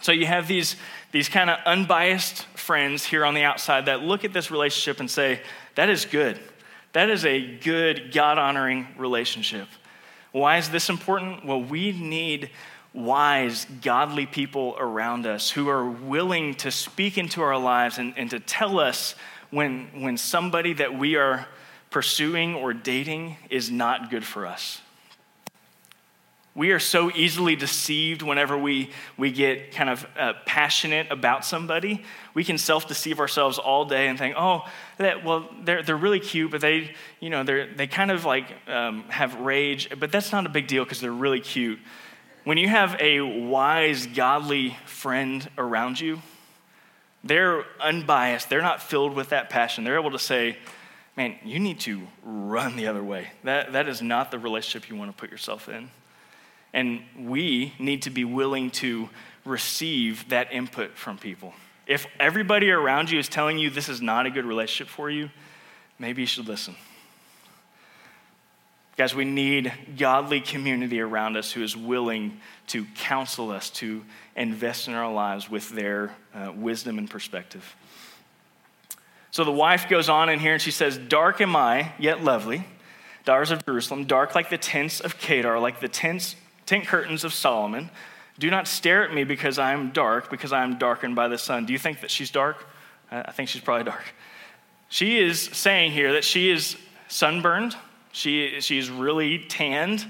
So 0.00 0.12
you 0.12 0.26
have 0.26 0.46
these, 0.46 0.76
these 1.12 1.28
kind 1.28 1.50
of 1.50 1.58
unbiased 1.66 2.44
friends 2.56 3.04
here 3.04 3.24
on 3.24 3.34
the 3.34 3.42
outside 3.42 3.86
that 3.86 4.02
look 4.02 4.24
at 4.24 4.32
this 4.32 4.50
relationship 4.50 5.00
and 5.00 5.10
say, 5.10 5.40
that 5.74 5.88
is 5.88 6.04
good. 6.04 6.38
That 6.92 7.10
is 7.10 7.24
a 7.24 7.58
good, 7.58 8.12
God 8.12 8.38
honoring 8.38 8.86
relationship. 8.96 9.68
Why 10.32 10.58
is 10.58 10.70
this 10.70 10.88
important? 10.88 11.44
Well, 11.44 11.62
we 11.62 11.92
need 11.92 12.50
wise, 12.92 13.66
godly 13.82 14.26
people 14.26 14.76
around 14.78 15.26
us 15.26 15.50
who 15.50 15.68
are 15.68 15.88
willing 15.88 16.54
to 16.54 16.70
speak 16.70 17.18
into 17.18 17.42
our 17.42 17.58
lives 17.58 17.98
and, 17.98 18.14
and 18.16 18.30
to 18.30 18.40
tell 18.40 18.80
us 18.80 19.14
when, 19.50 19.88
when 20.02 20.16
somebody 20.16 20.72
that 20.74 20.98
we 20.98 21.16
are 21.16 21.46
pursuing 21.90 22.54
or 22.54 22.72
dating 22.72 23.36
is 23.50 23.70
not 23.70 24.10
good 24.10 24.24
for 24.24 24.46
us. 24.46 24.80
We 26.58 26.72
are 26.72 26.80
so 26.80 27.12
easily 27.14 27.54
deceived 27.54 28.20
whenever 28.20 28.58
we, 28.58 28.90
we 29.16 29.30
get 29.30 29.70
kind 29.70 29.88
of 29.88 30.04
uh, 30.18 30.32
passionate 30.44 31.06
about 31.08 31.44
somebody. 31.44 32.02
We 32.34 32.42
can 32.42 32.58
self 32.58 32.88
deceive 32.88 33.20
ourselves 33.20 33.58
all 33.58 33.84
day 33.84 34.08
and 34.08 34.18
think, 34.18 34.34
oh, 34.36 34.64
that, 34.96 35.24
well, 35.24 35.48
they're, 35.62 35.84
they're 35.84 35.96
really 35.96 36.18
cute, 36.18 36.50
but 36.50 36.60
they, 36.60 36.96
you 37.20 37.30
know, 37.30 37.44
they're, 37.44 37.72
they 37.72 37.86
kind 37.86 38.10
of 38.10 38.24
like 38.24 38.46
um, 38.66 39.04
have 39.04 39.36
rage, 39.36 39.88
but 40.00 40.10
that's 40.10 40.32
not 40.32 40.46
a 40.46 40.48
big 40.48 40.66
deal 40.66 40.82
because 40.82 41.00
they're 41.00 41.12
really 41.12 41.38
cute. 41.38 41.78
When 42.42 42.58
you 42.58 42.66
have 42.66 42.96
a 42.98 43.20
wise, 43.20 44.08
godly 44.08 44.76
friend 44.84 45.48
around 45.56 46.00
you, 46.00 46.20
they're 47.22 47.66
unbiased, 47.78 48.48
they're 48.48 48.62
not 48.62 48.82
filled 48.82 49.14
with 49.14 49.28
that 49.28 49.48
passion. 49.48 49.84
They're 49.84 50.00
able 50.00 50.10
to 50.10 50.18
say, 50.18 50.58
man, 51.16 51.36
you 51.44 51.60
need 51.60 51.78
to 51.80 52.08
run 52.24 52.74
the 52.74 52.88
other 52.88 53.04
way. 53.04 53.28
That, 53.44 53.74
that 53.74 53.86
is 53.86 54.02
not 54.02 54.32
the 54.32 54.40
relationship 54.40 54.90
you 54.90 54.96
want 54.96 55.16
to 55.16 55.16
put 55.16 55.30
yourself 55.30 55.68
in. 55.68 55.90
And 56.72 57.00
we 57.18 57.72
need 57.78 58.02
to 58.02 58.10
be 58.10 58.24
willing 58.24 58.70
to 58.72 59.08
receive 59.44 60.28
that 60.28 60.52
input 60.52 60.96
from 60.96 61.18
people. 61.18 61.54
If 61.86 62.06
everybody 62.20 62.70
around 62.70 63.10
you 63.10 63.18
is 63.18 63.28
telling 63.28 63.58
you 63.58 63.70
this 63.70 63.88
is 63.88 64.02
not 64.02 64.26
a 64.26 64.30
good 64.30 64.44
relationship 64.44 64.88
for 64.92 65.08
you, 65.08 65.30
maybe 65.98 66.22
you 66.22 66.26
should 66.26 66.46
listen. 66.46 66.76
Guys, 68.98 69.14
we 69.14 69.24
need 69.24 69.72
godly 69.96 70.40
community 70.40 71.00
around 71.00 71.36
us 71.36 71.52
who 71.52 71.62
is 71.62 71.76
willing 71.76 72.40
to 72.66 72.84
counsel 72.96 73.52
us, 73.52 73.70
to 73.70 74.04
invest 74.34 74.88
in 74.88 74.94
our 74.94 75.10
lives 75.10 75.48
with 75.48 75.70
their 75.70 76.14
uh, 76.34 76.52
wisdom 76.52 76.98
and 76.98 77.08
perspective. 77.08 77.76
So 79.30 79.44
the 79.44 79.52
wife 79.52 79.88
goes 79.88 80.08
on 80.08 80.28
in 80.28 80.40
here 80.40 80.54
and 80.54 80.60
she 80.60 80.72
says, 80.72 80.98
Dark 80.98 81.40
am 81.40 81.54
I, 81.54 81.92
yet 81.98 82.24
lovely, 82.24 82.64
daughters 83.24 83.52
of 83.52 83.64
Jerusalem, 83.64 84.04
dark 84.04 84.34
like 84.34 84.50
the 84.50 84.58
tents 84.58 84.98
of 84.98 85.18
Kedar, 85.18 85.60
like 85.60 85.78
the 85.78 85.88
tents 85.88 86.34
tent 86.68 86.86
curtains 86.86 87.24
of 87.24 87.32
Solomon. 87.32 87.90
Do 88.38 88.50
not 88.50 88.68
stare 88.68 89.02
at 89.02 89.12
me 89.12 89.24
because 89.24 89.58
I 89.58 89.72
am 89.72 89.90
dark, 89.90 90.30
because 90.30 90.52
I 90.52 90.62
am 90.62 90.78
darkened 90.78 91.16
by 91.16 91.26
the 91.26 91.38
sun. 91.38 91.64
Do 91.64 91.72
you 91.72 91.78
think 91.78 92.02
that 92.02 92.10
she's 92.10 92.30
dark? 92.30 92.66
I 93.10 93.32
think 93.32 93.48
she's 93.48 93.62
probably 93.62 93.84
dark. 93.84 94.04
She 94.90 95.18
is 95.18 95.40
saying 95.40 95.92
here 95.92 96.12
that 96.12 96.24
she 96.24 96.50
is 96.50 96.76
sunburned, 97.08 97.74
she, 98.12 98.60
she's 98.60 98.90
really 98.90 99.38
tanned, 99.38 100.06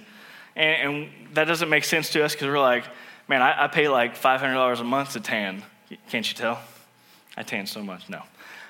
and, 0.56 0.96
and 0.96 1.08
that 1.34 1.44
doesn't 1.44 1.68
make 1.68 1.84
sense 1.84 2.10
to 2.10 2.24
us 2.24 2.32
because 2.32 2.48
we're 2.48 2.58
like, 2.58 2.84
man, 3.28 3.40
I, 3.40 3.64
I, 3.64 3.68
pay 3.68 3.88
like 3.88 4.16
$500 4.16 4.80
a 4.80 4.84
month 4.84 5.12
to 5.12 5.20
tan. 5.20 5.62
Can't 6.10 6.28
you 6.28 6.36
tell? 6.36 6.60
I 7.36 7.44
tan 7.44 7.66
so 7.66 7.82
much. 7.82 8.08
No. 8.08 8.22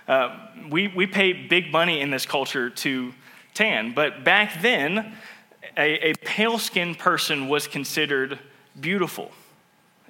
Uh, 0.06 0.36
we, 0.70 0.88
we 0.88 1.06
pay 1.06 1.32
big 1.32 1.72
money 1.72 2.00
in 2.00 2.10
this 2.10 2.26
culture 2.26 2.68
to 2.68 3.12
tan, 3.54 3.92
but 3.94 4.24
back 4.24 4.60
then, 4.60 5.14
a, 5.76 6.10
a 6.10 6.14
pale 6.14 6.58
skinned 6.58 6.98
person 6.98 7.48
was 7.48 7.66
considered 7.66 8.38
beautiful 8.78 9.30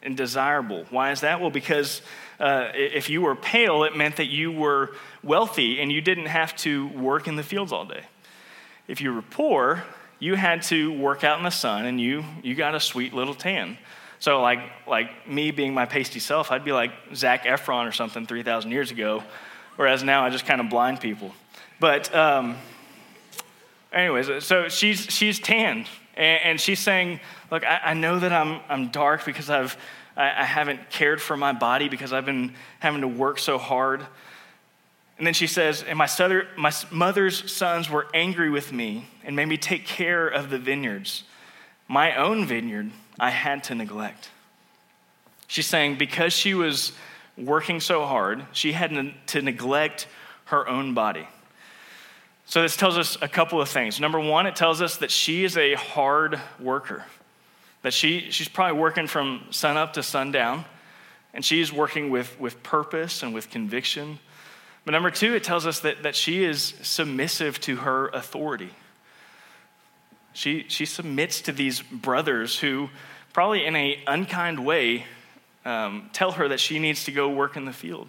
and 0.02 0.16
desirable. 0.16 0.86
Why 0.90 1.10
is 1.10 1.20
that? 1.20 1.40
Well, 1.40 1.50
because 1.50 2.02
uh, 2.38 2.68
if 2.74 3.10
you 3.10 3.22
were 3.22 3.34
pale, 3.34 3.84
it 3.84 3.96
meant 3.96 4.16
that 4.16 4.26
you 4.26 4.52
were 4.52 4.94
wealthy 5.22 5.80
and 5.80 5.90
you 5.90 6.00
didn't 6.00 6.26
have 6.26 6.54
to 6.56 6.88
work 6.88 7.26
in 7.26 7.36
the 7.36 7.42
fields 7.42 7.72
all 7.72 7.84
day. 7.84 8.04
If 8.86 9.00
you 9.00 9.12
were 9.12 9.22
poor, 9.22 9.84
you 10.18 10.34
had 10.34 10.62
to 10.62 10.92
work 10.92 11.24
out 11.24 11.38
in 11.38 11.44
the 11.44 11.50
sun 11.50 11.84
and 11.84 12.00
you, 12.00 12.24
you 12.42 12.54
got 12.54 12.74
a 12.74 12.80
sweet 12.80 13.12
little 13.12 13.34
tan. 13.34 13.76
So, 14.20 14.40
like, 14.40 14.60
like 14.86 15.28
me 15.28 15.52
being 15.52 15.74
my 15.74 15.86
pasty 15.86 16.18
self, 16.18 16.50
I'd 16.50 16.64
be 16.64 16.72
like 16.72 16.92
Zac 17.14 17.44
Efron 17.44 17.88
or 17.88 17.92
something 17.92 18.26
3,000 18.26 18.70
years 18.70 18.90
ago, 18.90 19.22
whereas 19.76 20.02
now 20.02 20.24
I 20.24 20.30
just 20.30 20.44
kind 20.44 20.60
of 20.60 20.68
blind 20.68 21.00
people. 21.00 21.32
But, 21.78 22.12
um, 22.12 22.56
anyways, 23.92 24.44
so 24.44 24.68
she's, 24.68 25.00
she's 25.00 25.38
tanned, 25.38 25.86
and, 26.14 26.40
and 26.44 26.60
she's 26.60 26.80
saying, 26.80 27.20
Look, 27.50 27.64
I, 27.64 27.80
I, 27.84 27.94
know 27.94 28.18
that 28.18 28.32
I'm, 28.32 28.60
I'm 28.68 28.88
dark 28.88 29.24
because 29.24 29.48
I've, 29.48 29.76
I, 30.16 30.42
I 30.42 30.44
haven't 30.44 30.90
cared 30.90 31.20
for 31.20 31.36
my 31.36 31.52
body 31.52 31.88
because 31.88 32.12
I've 32.12 32.26
been 32.26 32.54
having 32.80 33.00
to 33.00 33.08
work 33.08 33.38
so 33.38 33.56
hard. 33.56 34.04
And 35.16 35.26
then 35.26 35.34
she 35.34 35.46
says, 35.46 35.82
And 35.82 35.98
my, 35.98 36.08
my 36.56 36.72
mother's 36.90 37.50
sons 37.50 37.90
were 37.90 38.06
angry 38.14 38.50
with 38.50 38.72
me 38.72 39.06
and 39.24 39.34
made 39.34 39.48
me 39.48 39.56
take 39.56 39.86
care 39.86 40.28
of 40.28 40.50
the 40.50 40.58
vineyards. 40.58 41.24
My 41.88 42.16
own 42.16 42.44
vineyard 42.44 42.90
I 43.18 43.30
had 43.30 43.64
to 43.64 43.74
neglect. 43.74 44.30
She's 45.46 45.66
saying 45.66 45.96
because 45.96 46.32
she 46.32 46.54
was 46.54 46.92
working 47.36 47.80
so 47.80 48.04
hard, 48.04 48.44
she 48.52 48.72
had 48.72 49.14
to 49.28 49.42
neglect 49.42 50.06
her 50.46 50.68
own 50.68 50.94
body. 50.94 51.26
So, 52.48 52.62
this 52.62 52.78
tells 52.78 52.96
us 52.96 53.18
a 53.20 53.28
couple 53.28 53.60
of 53.60 53.68
things. 53.68 54.00
Number 54.00 54.18
one, 54.18 54.46
it 54.46 54.56
tells 54.56 54.80
us 54.80 54.96
that 54.96 55.10
she 55.10 55.44
is 55.44 55.58
a 55.58 55.74
hard 55.74 56.40
worker, 56.58 57.04
that 57.82 57.92
she, 57.92 58.30
she's 58.30 58.48
probably 58.48 58.80
working 58.80 59.06
from 59.06 59.42
sun 59.50 59.76
up 59.76 59.92
to 59.92 60.02
sundown, 60.02 60.64
and 61.34 61.44
she's 61.44 61.70
working 61.70 62.08
with, 62.08 62.40
with 62.40 62.62
purpose 62.62 63.22
and 63.22 63.34
with 63.34 63.50
conviction. 63.50 64.18
But 64.86 64.92
number 64.92 65.10
two, 65.10 65.34
it 65.34 65.44
tells 65.44 65.66
us 65.66 65.80
that, 65.80 66.04
that 66.04 66.16
she 66.16 66.42
is 66.42 66.72
submissive 66.80 67.60
to 67.60 67.76
her 67.76 68.08
authority. 68.08 68.70
She, 70.32 70.64
she 70.68 70.86
submits 70.86 71.42
to 71.42 71.52
these 71.52 71.82
brothers 71.82 72.58
who, 72.58 72.88
probably 73.34 73.66
in 73.66 73.76
an 73.76 73.96
unkind 74.06 74.64
way, 74.64 75.04
um, 75.66 76.08
tell 76.14 76.32
her 76.32 76.48
that 76.48 76.60
she 76.60 76.78
needs 76.78 77.04
to 77.04 77.12
go 77.12 77.28
work 77.28 77.58
in 77.58 77.66
the 77.66 77.74
field. 77.74 78.08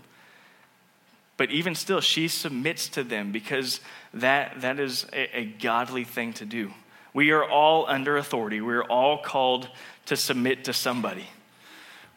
But 1.39 1.51
even 1.51 1.73
still, 1.73 2.01
she 2.01 2.27
submits 2.27 2.89
to 2.89 3.01
them 3.01 3.31
because 3.31 3.79
that, 4.13 4.59
that 4.59 4.77
is 4.77 5.05
a, 5.13 5.39
a 5.39 5.45
godly 5.45 6.03
thing 6.03 6.33
to 6.33 6.45
do. 6.45 6.73
We 7.13 7.31
are 7.31 7.45
all 7.45 7.85
under 7.87 8.17
authority. 8.17 8.59
We're 8.59 8.83
all 8.83 9.19
called 9.19 9.69
to 10.07 10.17
submit 10.17 10.65
to 10.65 10.73
somebody, 10.73 11.29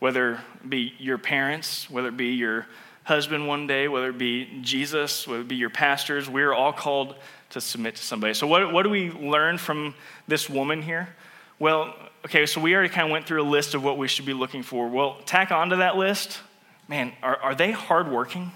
whether 0.00 0.32
it 0.32 0.68
be 0.68 0.94
your 0.98 1.18
parents, 1.18 1.88
whether 1.88 2.08
it 2.08 2.16
be 2.16 2.32
your 2.32 2.66
husband 3.04 3.46
one 3.46 3.68
day, 3.68 3.86
whether 3.86 4.08
it 4.08 4.18
be 4.18 4.58
Jesus, 4.60 5.28
whether 5.28 5.42
it 5.42 5.48
be 5.48 5.54
your 5.54 5.70
pastors. 5.70 6.28
We're 6.28 6.52
all 6.52 6.72
called 6.72 7.14
to 7.50 7.60
submit 7.60 7.94
to 7.94 8.02
somebody. 8.02 8.34
So, 8.34 8.48
what, 8.48 8.72
what 8.72 8.82
do 8.82 8.90
we 8.90 9.12
learn 9.12 9.56
from 9.56 9.94
this 10.26 10.50
woman 10.50 10.82
here? 10.82 11.14
Well, 11.60 11.94
okay, 12.24 12.44
so 12.46 12.60
we 12.60 12.74
already 12.74 12.88
kind 12.88 13.06
of 13.06 13.12
went 13.12 13.28
through 13.28 13.42
a 13.42 13.48
list 13.48 13.76
of 13.76 13.84
what 13.84 13.98
we 13.98 14.08
should 14.08 14.26
be 14.26 14.34
looking 14.34 14.64
for. 14.64 14.88
Well, 14.88 15.18
tack 15.26 15.52
onto 15.52 15.76
that 15.76 15.96
list, 15.96 16.40
man, 16.88 17.12
are, 17.22 17.36
are 17.36 17.54
they 17.54 17.70
hardworking? 17.70 18.50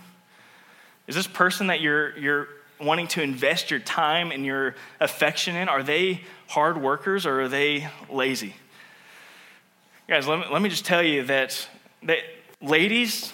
Is 1.07 1.14
this 1.14 1.27
person 1.27 1.69
that 1.69 1.81
you're, 1.81 2.16
you're 2.19 2.49
wanting 2.81 3.09
to 3.09 3.23
invest 3.23 3.71
your 3.71 3.81
time 3.81 4.33
and 4.33 4.45
your 4.45 4.75
affection 5.01 5.57
in, 5.57 5.69
are 5.69 5.83
they 5.83 6.23
hard 6.49 6.81
workers 6.81 7.27
or 7.27 7.42
are 7.42 7.49
they 7.49 7.88
lazy? 8.11 8.55
Guys, 10.09 10.27
let 10.27 10.38
me, 10.38 10.45
let 10.53 10.62
me 10.62 10.69
just 10.69 10.85
tell 10.85 11.03
you 11.03 11.25
that, 11.25 11.69
that 12.05 12.19
ladies, 12.61 13.33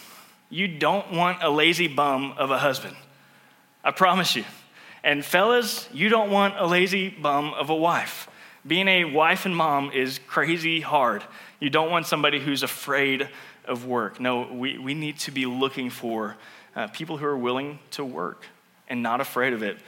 you 0.48 0.68
don't 0.68 1.12
want 1.12 1.42
a 1.42 1.50
lazy 1.50 1.88
bum 1.88 2.34
of 2.38 2.50
a 2.50 2.58
husband. 2.58 2.96
I 3.84 3.90
promise 3.90 4.36
you. 4.36 4.44
And 5.02 5.24
fellas, 5.24 5.88
you 5.92 6.08
don't 6.08 6.30
want 6.30 6.54
a 6.58 6.66
lazy 6.66 7.08
bum 7.08 7.54
of 7.54 7.70
a 7.70 7.74
wife. 7.74 8.28
Being 8.64 8.86
a 8.86 9.04
wife 9.04 9.44
and 9.44 9.56
mom 9.56 9.90
is 9.92 10.20
crazy 10.28 10.80
hard. 10.80 11.24
You 11.58 11.70
don't 11.70 11.90
want 11.90 12.06
somebody 12.06 12.38
who's 12.38 12.62
afraid 12.62 13.28
of 13.64 13.86
work. 13.86 14.20
No, 14.20 14.48
we, 14.52 14.78
we 14.78 14.94
need 14.94 15.18
to 15.20 15.30
be 15.30 15.46
looking 15.46 15.90
for 15.90 16.36
uh, 16.74 16.86
people 16.88 17.16
who 17.16 17.26
are 17.26 17.36
willing 17.36 17.78
to 17.92 18.04
work 18.04 18.46
and 18.88 19.02
not 19.02 19.20
afraid 19.20 19.52
of 19.52 19.62
it. 19.62 19.78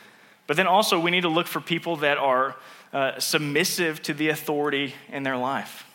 But 0.46 0.56
then 0.56 0.66
also, 0.66 0.98
we 1.00 1.10
need 1.10 1.22
to 1.22 1.28
look 1.28 1.46
for 1.46 1.60
people 1.60 1.96
that 1.96 2.18
are 2.18 2.56
uh, 2.92 3.18
submissive 3.18 4.02
to 4.02 4.14
the 4.14 4.28
authority 4.28 4.94
in 5.10 5.22
their 5.22 5.36
life. 5.36 5.86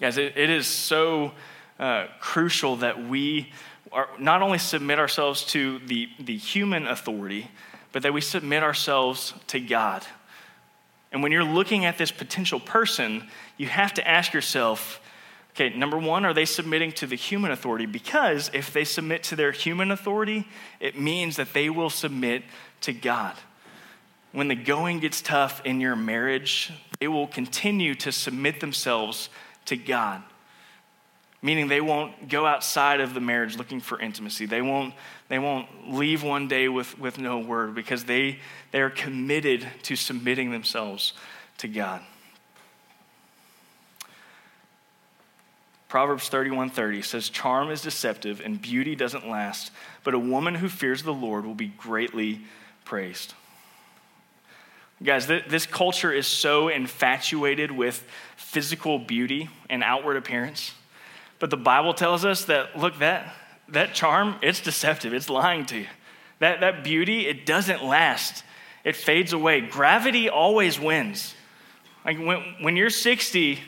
Guys, 0.00 0.16
it, 0.16 0.36
it 0.36 0.50
is 0.50 0.66
so 0.66 1.32
uh, 1.78 2.06
crucial 2.20 2.76
that 2.76 3.08
we 3.08 3.52
are, 3.92 4.08
not 4.18 4.42
only 4.42 4.58
submit 4.58 4.98
ourselves 4.98 5.44
to 5.46 5.78
the, 5.80 6.08
the 6.18 6.36
human 6.36 6.86
authority, 6.86 7.50
but 7.92 8.02
that 8.02 8.12
we 8.12 8.20
submit 8.20 8.62
ourselves 8.62 9.34
to 9.48 9.60
God. 9.60 10.04
And 11.10 11.22
when 11.22 11.32
you're 11.32 11.44
looking 11.44 11.84
at 11.84 11.96
this 11.96 12.10
potential 12.10 12.60
person, 12.60 13.28
you 13.56 13.66
have 13.66 13.94
to 13.94 14.06
ask 14.06 14.32
yourself 14.32 15.00
okay, 15.52 15.70
number 15.76 15.98
one, 15.98 16.24
are 16.24 16.34
they 16.34 16.44
submitting 16.44 16.92
to 16.92 17.06
the 17.06 17.16
human 17.16 17.50
authority? 17.50 17.86
Because 17.86 18.50
if 18.52 18.72
they 18.72 18.84
submit 18.84 19.22
to 19.24 19.36
their 19.36 19.52
human 19.52 19.90
authority, 19.90 20.46
it 20.80 20.98
means 20.98 21.36
that 21.36 21.52
they 21.52 21.70
will 21.70 21.90
submit 21.90 22.42
to 22.82 22.92
God. 22.92 23.34
When 24.32 24.48
the 24.48 24.54
going 24.54 25.00
gets 25.00 25.22
tough 25.22 25.60
in 25.64 25.80
your 25.80 25.96
marriage, 25.96 26.72
they 27.00 27.08
will 27.08 27.26
continue 27.26 27.94
to 27.96 28.12
submit 28.12 28.60
themselves 28.60 29.30
to 29.64 29.76
God 29.76 30.22
meaning 31.40 31.68
they 31.68 31.80
won't 31.80 32.28
go 32.28 32.46
outside 32.46 33.00
of 33.00 33.14
the 33.14 33.20
marriage 33.20 33.56
looking 33.56 33.80
for 33.80 34.00
intimacy. 34.00 34.46
They 34.46 34.62
won't, 34.62 34.94
they 35.28 35.38
won't 35.38 35.92
leave 35.92 36.22
one 36.22 36.48
day 36.48 36.68
with, 36.68 36.98
with 36.98 37.18
no 37.18 37.38
word 37.38 37.74
because 37.74 38.04
they, 38.04 38.40
they 38.72 38.80
are 38.80 38.90
committed 38.90 39.66
to 39.84 39.96
submitting 39.96 40.50
themselves 40.50 41.12
to 41.58 41.68
God. 41.68 42.02
Proverbs 45.88 46.28
31:30 46.28 47.02
says 47.02 47.30
charm 47.30 47.70
is 47.70 47.80
deceptive 47.80 48.40
and 48.40 48.60
beauty 48.60 48.94
doesn't 48.94 49.28
last, 49.28 49.72
but 50.04 50.14
a 50.14 50.18
woman 50.18 50.54
who 50.54 50.68
fears 50.68 51.02
the 51.02 51.14
Lord 51.14 51.46
will 51.46 51.54
be 51.54 51.68
greatly 51.68 52.42
praised. 52.84 53.34
Guys, 55.02 55.26
this 55.26 55.64
culture 55.64 56.12
is 56.12 56.26
so 56.26 56.68
infatuated 56.68 57.70
with 57.70 58.04
physical 58.36 58.98
beauty 58.98 59.48
and 59.70 59.82
outward 59.84 60.16
appearance 60.16 60.72
but 61.38 61.50
the 61.50 61.56
Bible 61.56 61.94
tells 61.94 62.24
us 62.24 62.46
that, 62.46 62.78
look, 62.78 62.98
that, 62.98 63.34
that 63.68 63.94
charm, 63.94 64.36
it's 64.42 64.60
deceptive, 64.60 65.14
it's 65.14 65.30
lying 65.30 65.66
to 65.66 65.78
you. 65.78 65.86
That, 66.40 66.60
that 66.60 66.84
beauty, 66.84 67.26
it 67.26 67.46
doesn't 67.46 67.84
last, 67.84 68.44
it 68.84 68.96
fades 68.96 69.32
away. 69.32 69.60
Gravity 69.60 70.28
always 70.28 70.78
wins. 70.78 71.34
Like 72.04 72.18
when, 72.18 72.40
when 72.60 72.76
you're 72.76 72.90
60, 72.90 73.60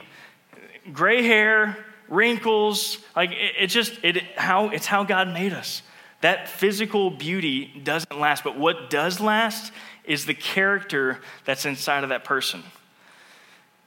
gray 0.92 1.22
hair, 1.22 1.76
wrinkles, 2.10 2.98
like 3.16 3.30
it, 3.30 3.54
it 3.58 3.66
just, 3.68 3.98
it, 4.02 4.22
how, 4.36 4.68
it's 4.68 4.86
how 4.86 5.04
God 5.04 5.28
made 5.28 5.54
us. 5.54 5.82
That 6.20 6.48
physical 6.48 7.10
beauty 7.10 7.80
doesn't 7.82 8.20
last, 8.20 8.44
but 8.44 8.58
what 8.58 8.90
does 8.90 9.20
last 9.20 9.72
is 10.04 10.26
the 10.26 10.34
character 10.34 11.20
that's 11.46 11.64
inside 11.64 12.02
of 12.02 12.10
that 12.10 12.24
person. 12.24 12.62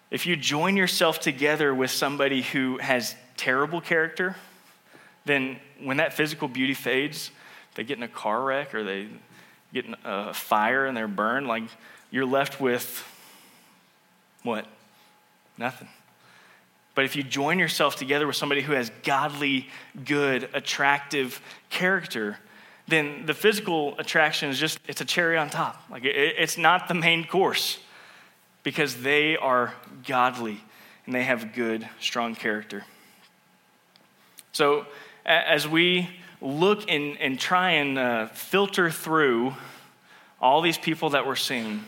If 0.09 0.25
you 0.25 0.35
join 0.35 0.77
yourself 0.77 1.19
together 1.19 1.75
with 1.75 1.91
somebody 1.91 2.41
who 2.41 2.77
has 2.77 3.15
terrible 3.37 3.81
character, 3.81 4.35
then 5.25 5.57
when 5.81 5.97
that 5.97 6.13
physical 6.13 6.47
beauty 6.47 6.73
fades, 6.73 7.31
they 7.75 7.83
get 7.83 7.97
in 7.97 8.03
a 8.03 8.07
car 8.07 8.41
wreck 8.43 8.73
or 8.73 8.83
they 8.83 9.07
get 9.73 9.85
in 9.85 9.95
a 10.03 10.33
fire 10.33 10.85
and 10.85 10.95
they're 10.95 11.07
burned, 11.07 11.47
like 11.47 11.63
you're 12.11 12.25
left 12.25 12.61
with 12.61 13.07
what? 14.43 14.67
Nothing. 15.57 15.87
But 16.95 17.05
if 17.05 17.15
you 17.15 17.23
join 17.23 17.59
yourself 17.59 17.95
together 17.95 18.27
with 18.27 18.35
somebody 18.35 18.61
who 18.61 18.73
has 18.73 18.91
godly, 19.03 19.67
good, 20.05 20.49
attractive 20.53 21.41
character, 21.69 22.37
then 22.87 23.25
the 23.25 23.33
physical 23.33 23.97
attraction 23.97 24.49
is 24.49 24.59
just, 24.59 24.79
it's 24.87 25.01
a 25.01 25.05
cherry 25.05 25.37
on 25.37 25.49
top. 25.49 25.81
Like 25.89 26.05
it, 26.05 26.15
it's 26.15 26.57
not 26.57 26.87
the 26.87 26.93
main 26.93 27.25
course 27.25 27.79
because 28.61 29.01
they 29.01 29.37
are 29.37 29.73
godly 30.05 30.61
and 31.05 31.15
they 31.15 31.23
have 31.23 31.53
good, 31.53 31.87
strong 31.99 32.35
character. 32.35 32.83
So, 34.51 34.85
as 35.25 35.67
we 35.67 36.09
look 36.41 36.89
and, 36.89 37.17
and 37.17 37.39
try 37.39 37.71
and 37.71 37.97
uh, 37.97 38.27
filter 38.27 38.91
through 38.91 39.55
all 40.39 40.61
these 40.61 40.77
people 40.77 41.11
that 41.11 41.25
we're 41.25 41.35
seeing, 41.35 41.83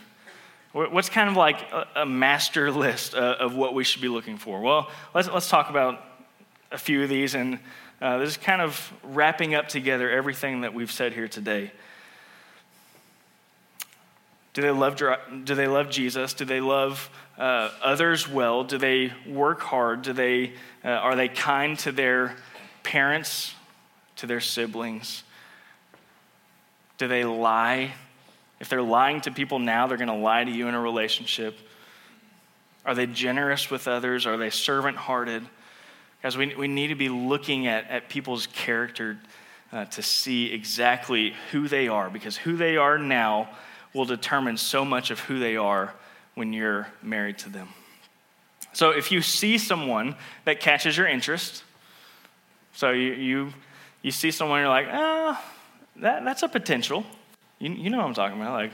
what's 0.76 1.08
kind 1.08 1.30
of 1.30 1.36
like 1.36 1.56
a, 1.94 2.04
master 2.04 2.70
list 2.70 3.14
uh, 3.14 3.36
of 3.40 3.54
what 3.56 3.72
we 3.72 3.82
should 3.82 4.02
be 4.02 4.08
looking 4.08 4.36
for? 4.36 4.60
Well, 4.60 4.90
let's, 5.14 5.28
let's 5.28 5.48
talk 5.48 5.70
about 5.70 6.04
a 6.70 6.76
few 6.76 7.02
of 7.02 7.08
these, 7.08 7.34
and 7.34 7.58
uh, 8.02 8.18
this 8.18 8.30
is 8.30 8.36
kind 8.36 8.60
of 8.60 8.92
wrapping 9.02 9.54
up 9.54 9.68
together 9.68 10.10
everything 10.10 10.60
that 10.60 10.74
we've 10.74 10.92
said 10.92 11.14
here 11.14 11.28
today. 11.28 11.72
Do 14.52 14.62
they 14.62 14.70
love, 14.70 14.96
do 14.96 15.54
they 15.54 15.66
love 15.66 15.88
Jesus? 15.88 16.34
Do 16.34 16.44
they 16.44 16.60
love 16.60 17.10
uh, 17.38 17.70
others 17.82 18.28
well? 18.28 18.64
Do 18.64 18.76
they 18.76 19.12
work 19.26 19.60
hard? 19.60 20.02
Do 20.02 20.12
they, 20.12 20.52
uh, 20.84 20.88
are 20.88 21.16
they 21.16 21.28
kind 21.28 21.78
to 21.80 21.92
their 21.92 22.36
parents 22.82 23.54
to 24.16 24.26
their 24.26 24.40
siblings? 24.40 25.22
Do 26.98 27.08
they 27.08 27.24
lie? 27.24 27.92
If 28.58 28.68
they're 28.68 28.82
lying 28.82 29.20
to 29.22 29.30
people 29.30 29.58
now, 29.58 29.86
they're 29.86 29.98
going 29.98 30.08
to 30.08 30.14
lie 30.14 30.44
to 30.44 30.50
you 30.50 30.68
in 30.68 30.74
a 30.74 30.80
relationship. 30.80 31.58
Are 32.84 32.94
they 32.94 33.06
generous 33.06 33.70
with 33.70 33.88
others? 33.88 34.26
Are 34.26 34.36
they 34.36 34.50
servant 34.50 34.96
hearted? 34.96 35.42
Guys, 36.22 36.36
we, 36.36 36.54
we 36.54 36.68
need 36.68 36.88
to 36.88 36.94
be 36.94 37.08
looking 37.08 37.66
at, 37.66 37.88
at 37.90 38.08
people's 38.08 38.46
character 38.46 39.18
uh, 39.72 39.84
to 39.86 40.02
see 40.02 40.52
exactly 40.52 41.34
who 41.52 41.68
they 41.68 41.88
are, 41.88 42.08
because 42.08 42.36
who 42.36 42.56
they 42.56 42.76
are 42.76 42.98
now 42.98 43.48
will 43.92 44.04
determine 44.04 44.56
so 44.56 44.84
much 44.84 45.10
of 45.10 45.20
who 45.20 45.38
they 45.38 45.56
are 45.56 45.94
when 46.34 46.52
you're 46.52 46.86
married 47.02 47.38
to 47.38 47.48
them. 47.48 47.68
So 48.72 48.90
if 48.90 49.10
you 49.10 49.22
see 49.22 49.58
someone 49.58 50.16
that 50.44 50.60
catches 50.60 50.96
your 50.96 51.06
interest, 51.06 51.64
so 52.74 52.90
you, 52.90 53.12
you, 53.12 53.52
you 54.02 54.10
see 54.10 54.30
someone, 54.30 54.60
you're 54.60 54.68
like, 54.68 54.88
ah, 54.90 55.42
that, 55.96 56.24
that's 56.24 56.42
a 56.42 56.48
potential. 56.48 57.04
You, 57.58 57.72
you 57.72 57.90
know 57.90 57.98
what 57.98 58.06
I'm 58.06 58.14
talking 58.14 58.40
about. 58.40 58.52
Like, 58.52 58.72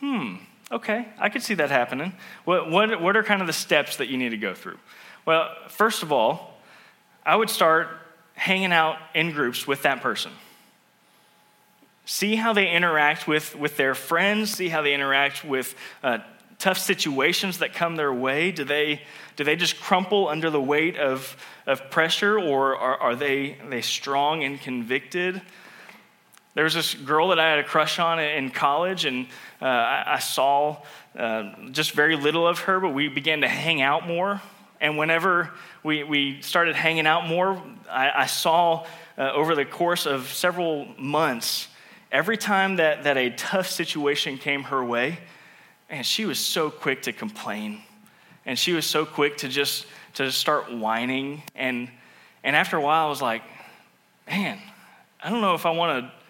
hmm, 0.00 0.36
okay, 0.72 1.08
I 1.18 1.28
could 1.28 1.42
see 1.42 1.54
that 1.54 1.70
happening. 1.70 2.12
What, 2.44 2.70
what, 2.70 3.00
what 3.00 3.16
are 3.16 3.22
kind 3.22 3.40
of 3.40 3.46
the 3.46 3.52
steps 3.52 3.96
that 3.96 4.08
you 4.08 4.16
need 4.16 4.30
to 4.30 4.36
go 4.36 4.54
through? 4.54 4.78
Well, 5.26 5.50
first 5.68 6.02
of 6.02 6.12
all, 6.12 6.58
I 7.24 7.36
would 7.36 7.50
start 7.50 7.88
hanging 8.34 8.72
out 8.72 8.98
in 9.14 9.32
groups 9.32 9.66
with 9.66 9.82
that 9.82 10.02
person. 10.02 10.32
See 12.04 12.36
how 12.36 12.52
they 12.52 12.70
interact 12.70 13.26
with, 13.26 13.56
with 13.56 13.76
their 13.76 13.94
friends, 13.94 14.50
see 14.50 14.68
how 14.68 14.82
they 14.82 14.92
interact 14.92 15.44
with 15.44 15.74
uh, 16.02 16.18
tough 16.58 16.78
situations 16.78 17.58
that 17.58 17.72
come 17.72 17.96
their 17.96 18.12
way. 18.12 18.50
Do 18.50 18.64
they, 18.64 19.00
do 19.36 19.44
they 19.44 19.56
just 19.56 19.80
crumple 19.80 20.28
under 20.28 20.50
the 20.50 20.60
weight 20.60 20.98
of, 20.98 21.36
of 21.66 21.90
pressure, 21.90 22.38
or 22.38 22.76
are, 22.76 22.98
are 22.98 23.16
they, 23.16 23.58
are 23.60 23.70
they 23.70 23.80
strong 23.80 24.44
and 24.44 24.60
convicted? 24.60 25.40
There 26.54 26.62
was 26.62 26.74
this 26.74 26.94
girl 26.94 27.28
that 27.28 27.40
I 27.40 27.50
had 27.50 27.58
a 27.58 27.64
crush 27.64 27.98
on 27.98 28.20
in 28.20 28.50
college, 28.50 29.04
and 29.04 29.26
uh, 29.60 29.64
I, 29.64 30.14
I, 30.14 30.18
saw 30.20 30.76
uh, 31.18 31.52
just 31.72 31.92
very 31.92 32.14
little 32.14 32.46
of 32.46 32.60
her, 32.60 32.78
but 32.78 32.90
we 32.90 33.08
began 33.08 33.40
to 33.40 33.48
hang 33.48 33.82
out 33.82 34.06
more. 34.06 34.40
And 34.80 34.96
whenever 34.96 35.50
we, 35.82 36.04
we 36.04 36.42
started 36.42 36.76
hanging 36.76 37.08
out 37.08 37.26
more, 37.26 37.60
I, 37.90 38.10
I 38.14 38.26
saw 38.26 38.86
uh, 39.18 39.32
over 39.32 39.56
the 39.56 39.64
course 39.64 40.06
of 40.06 40.28
several 40.28 40.86
months, 40.96 41.66
every 42.12 42.36
time 42.36 42.76
that, 42.76 43.02
that 43.02 43.16
a 43.16 43.30
tough 43.30 43.68
situation 43.68 44.38
came 44.38 44.62
her 44.64 44.84
way, 44.84 45.18
and 45.90 46.06
she 46.06 46.24
was 46.24 46.38
so 46.38 46.70
quick 46.70 47.02
to 47.02 47.12
complain. 47.12 47.80
And 48.46 48.56
she 48.56 48.74
was 48.74 48.86
so 48.86 49.04
quick 49.04 49.38
to 49.38 49.48
just 49.48 49.86
to 50.14 50.30
start 50.30 50.72
whining. 50.72 51.42
And, 51.56 51.90
and 52.44 52.54
after 52.54 52.76
a 52.76 52.80
while, 52.80 53.06
I 53.06 53.08
was 53.08 53.22
like, 53.22 53.42
man, 54.28 54.60
I 55.22 55.30
don't 55.30 55.40
know 55.40 55.54
if 55.54 55.66
I 55.66 55.70
want 55.70 56.04
to 56.04 56.23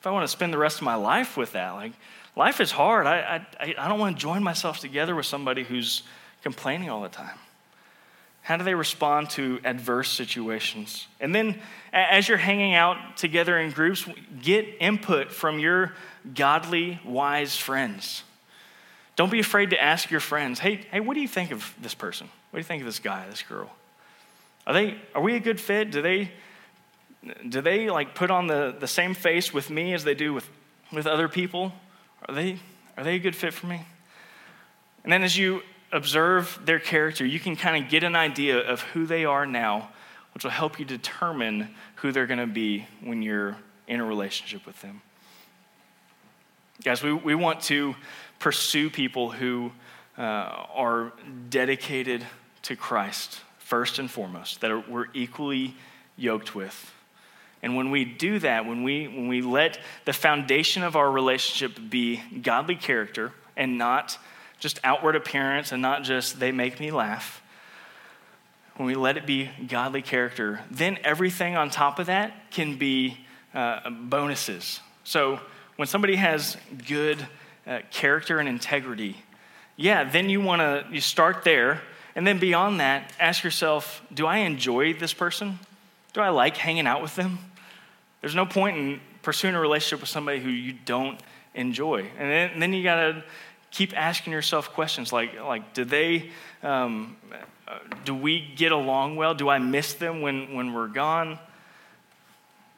if 0.00 0.06
I 0.06 0.10
want 0.10 0.24
to 0.24 0.28
spend 0.28 0.52
the 0.52 0.58
rest 0.58 0.78
of 0.78 0.82
my 0.82 0.94
life 0.94 1.36
with 1.36 1.52
that. 1.52 1.72
Like, 1.72 1.92
life 2.34 2.60
is 2.60 2.70
hard. 2.70 3.06
I, 3.06 3.46
I, 3.60 3.74
I 3.78 3.88
don't 3.88 3.98
want 3.98 4.16
to 4.16 4.20
join 4.20 4.42
myself 4.42 4.78
together 4.78 5.14
with 5.14 5.26
somebody 5.26 5.62
who's 5.62 6.02
complaining 6.42 6.88
all 6.88 7.02
the 7.02 7.10
time. 7.10 7.38
How 8.40 8.56
do 8.56 8.64
they 8.64 8.74
respond 8.74 9.28
to 9.30 9.60
adverse 9.62 10.10
situations? 10.10 11.06
And 11.20 11.34
then, 11.34 11.60
as 11.92 12.28
you're 12.28 12.38
hanging 12.38 12.74
out 12.74 13.18
together 13.18 13.58
in 13.58 13.70
groups, 13.72 14.08
get 14.42 14.66
input 14.80 15.30
from 15.30 15.58
your 15.58 15.92
godly, 16.34 16.98
wise 17.04 17.56
friends. 17.58 18.22
Don't 19.16 19.30
be 19.30 19.40
afraid 19.40 19.70
to 19.70 19.82
ask 19.82 20.10
your 20.10 20.20
friends, 20.20 20.58
hey, 20.58 20.80
hey, 20.90 21.00
what 21.00 21.12
do 21.12 21.20
you 21.20 21.28
think 21.28 21.50
of 21.50 21.74
this 21.82 21.94
person? 21.94 22.26
What 22.50 22.56
do 22.56 22.60
you 22.60 22.64
think 22.64 22.80
of 22.80 22.86
this 22.86 23.00
guy, 23.00 23.26
this 23.28 23.42
girl? 23.42 23.70
Are, 24.66 24.72
they, 24.72 24.96
are 25.14 25.20
we 25.20 25.36
a 25.36 25.40
good 25.40 25.60
fit? 25.60 25.90
Do 25.90 26.00
they, 26.00 26.32
do 27.48 27.60
they 27.60 27.90
like 27.90 28.14
put 28.14 28.30
on 28.30 28.46
the, 28.46 28.74
the 28.78 28.86
same 28.86 29.14
face 29.14 29.52
with 29.52 29.70
me 29.70 29.92
as 29.92 30.04
they 30.04 30.14
do 30.14 30.32
with, 30.32 30.48
with 30.92 31.06
other 31.06 31.28
people? 31.28 31.72
Are 32.26 32.34
they, 32.34 32.58
are 32.96 33.04
they 33.04 33.16
a 33.16 33.18
good 33.18 33.36
fit 33.36 33.52
for 33.52 33.66
me? 33.66 33.84
And 35.04 35.12
then 35.12 35.22
as 35.22 35.36
you 35.36 35.62
observe 35.92 36.58
their 36.64 36.78
character, 36.78 37.26
you 37.26 37.40
can 37.40 37.56
kind 37.56 37.82
of 37.82 37.90
get 37.90 38.04
an 38.04 38.16
idea 38.16 38.58
of 38.58 38.80
who 38.80 39.06
they 39.06 39.24
are 39.24 39.46
now, 39.46 39.90
which 40.34 40.44
will 40.44 40.50
help 40.50 40.78
you 40.78 40.84
determine 40.84 41.74
who 41.96 42.12
they're 42.12 42.26
going 42.26 42.40
to 42.40 42.46
be 42.46 42.86
when 43.02 43.22
you're 43.22 43.56
in 43.86 44.00
a 44.00 44.04
relationship 44.04 44.64
with 44.66 44.80
them. 44.82 45.02
Guys, 46.84 47.02
we, 47.02 47.12
we 47.12 47.34
want 47.34 47.60
to 47.62 47.94
pursue 48.38 48.88
people 48.88 49.30
who 49.30 49.72
uh, 50.16 50.22
are 50.22 51.12
dedicated 51.50 52.24
to 52.62 52.76
Christ, 52.76 53.40
first 53.58 53.98
and 53.98 54.10
foremost, 54.10 54.60
that 54.62 54.70
are, 54.70 54.80
we're 54.80 55.08
equally 55.12 55.74
yoked 56.16 56.54
with. 56.54 56.94
And 57.62 57.76
when 57.76 57.90
we 57.90 58.04
do 58.04 58.38
that, 58.38 58.66
when 58.66 58.82
we, 58.82 59.06
when 59.06 59.28
we 59.28 59.42
let 59.42 59.78
the 60.04 60.12
foundation 60.12 60.82
of 60.82 60.96
our 60.96 61.10
relationship 61.10 61.78
be 61.90 62.22
godly 62.42 62.76
character 62.76 63.32
and 63.56 63.76
not 63.76 64.18
just 64.58 64.80
outward 64.82 65.16
appearance 65.16 65.72
and 65.72 65.82
not 65.82 66.02
just 66.02 66.40
they 66.40 66.52
make 66.52 66.80
me 66.80 66.90
laugh, 66.90 67.42
when 68.76 68.86
we 68.86 68.94
let 68.94 69.18
it 69.18 69.26
be 69.26 69.50
godly 69.68 70.00
character, 70.00 70.60
then 70.70 70.98
everything 71.04 71.54
on 71.54 71.68
top 71.68 71.98
of 71.98 72.06
that 72.06 72.50
can 72.50 72.78
be 72.78 73.18
uh, 73.52 73.90
bonuses. 73.90 74.80
So 75.04 75.38
when 75.76 75.86
somebody 75.86 76.16
has 76.16 76.56
good 76.88 77.26
uh, 77.66 77.80
character 77.90 78.38
and 78.38 78.48
integrity, 78.48 79.16
yeah, 79.76 80.04
then 80.04 80.30
you 80.30 80.40
want 80.40 80.60
to 80.60 80.86
you 80.90 81.00
start 81.02 81.44
there, 81.44 81.82
and 82.14 82.26
then 82.26 82.38
beyond 82.38 82.80
that, 82.80 83.12
ask 83.20 83.44
yourself, 83.44 84.02
do 84.12 84.26
I 84.26 84.38
enjoy 84.38 84.94
this 84.94 85.12
person? 85.12 85.58
Do 86.12 86.22
I 86.22 86.30
like 86.30 86.56
hanging 86.56 86.86
out 86.86 87.02
with 87.02 87.16
them? 87.16 87.38
There's 88.20 88.34
no 88.34 88.46
point 88.46 88.76
in 88.76 89.00
pursuing 89.22 89.54
a 89.54 89.60
relationship 89.60 90.00
with 90.00 90.08
somebody 90.08 90.40
who 90.40 90.50
you 90.50 90.74
don't 90.84 91.18
enjoy. 91.54 92.00
And 92.18 92.30
then, 92.30 92.50
and 92.50 92.62
then 92.62 92.72
you 92.72 92.82
got 92.82 92.96
to 92.96 93.24
keep 93.70 93.96
asking 93.96 94.32
yourself 94.32 94.72
questions 94.72 95.12
like, 95.12 95.40
like 95.40 95.74
do 95.74 95.84
they, 95.84 96.30
um, 96.62 97.16
do 98.04 98.14
we 98.14 98.52
get 98.56 98.72
along 98.72 99.16
well? 99.16 99.34
Do 99.34 99.48
I 99.48 99.58
miss 99.58 99.94
them 99.94 100.20
when, 100.20 100.54
when 100.54 100.72
we're 100.72 100.88
gone? 100.88 101.38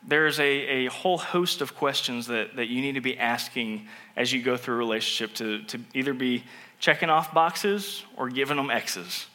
There's 0.07 0.41
a, 0.41 0.45
a 0.45 0.87
whole 0.87 1.19
host 1.19 1.61
of 1.61 1.77
questions 1.77 2.27
that, 2.27 2.57
that 2.57 2.67
you 2.67 2.81
need 2.81 2.95
to 2.95 3.01
be 3.01 3.17
asking 3.17 3.87
as 4.17 4.33
you 4.33 4.43
go 4.43 4.57
through 4.57 4.75
a 4.75 4.79
relationship 4.79 5.35
to, 5.37 5.63
to 5.65 5.81
either 5.95 6.13
be 6.13 6.45
checking 6.81 7.09
off 7.09 7.33
boxes 7.33 8.03
or 8.17 8.29
giving 8.29 8.57
them 8.57 8.71
X's. 8.71 9.27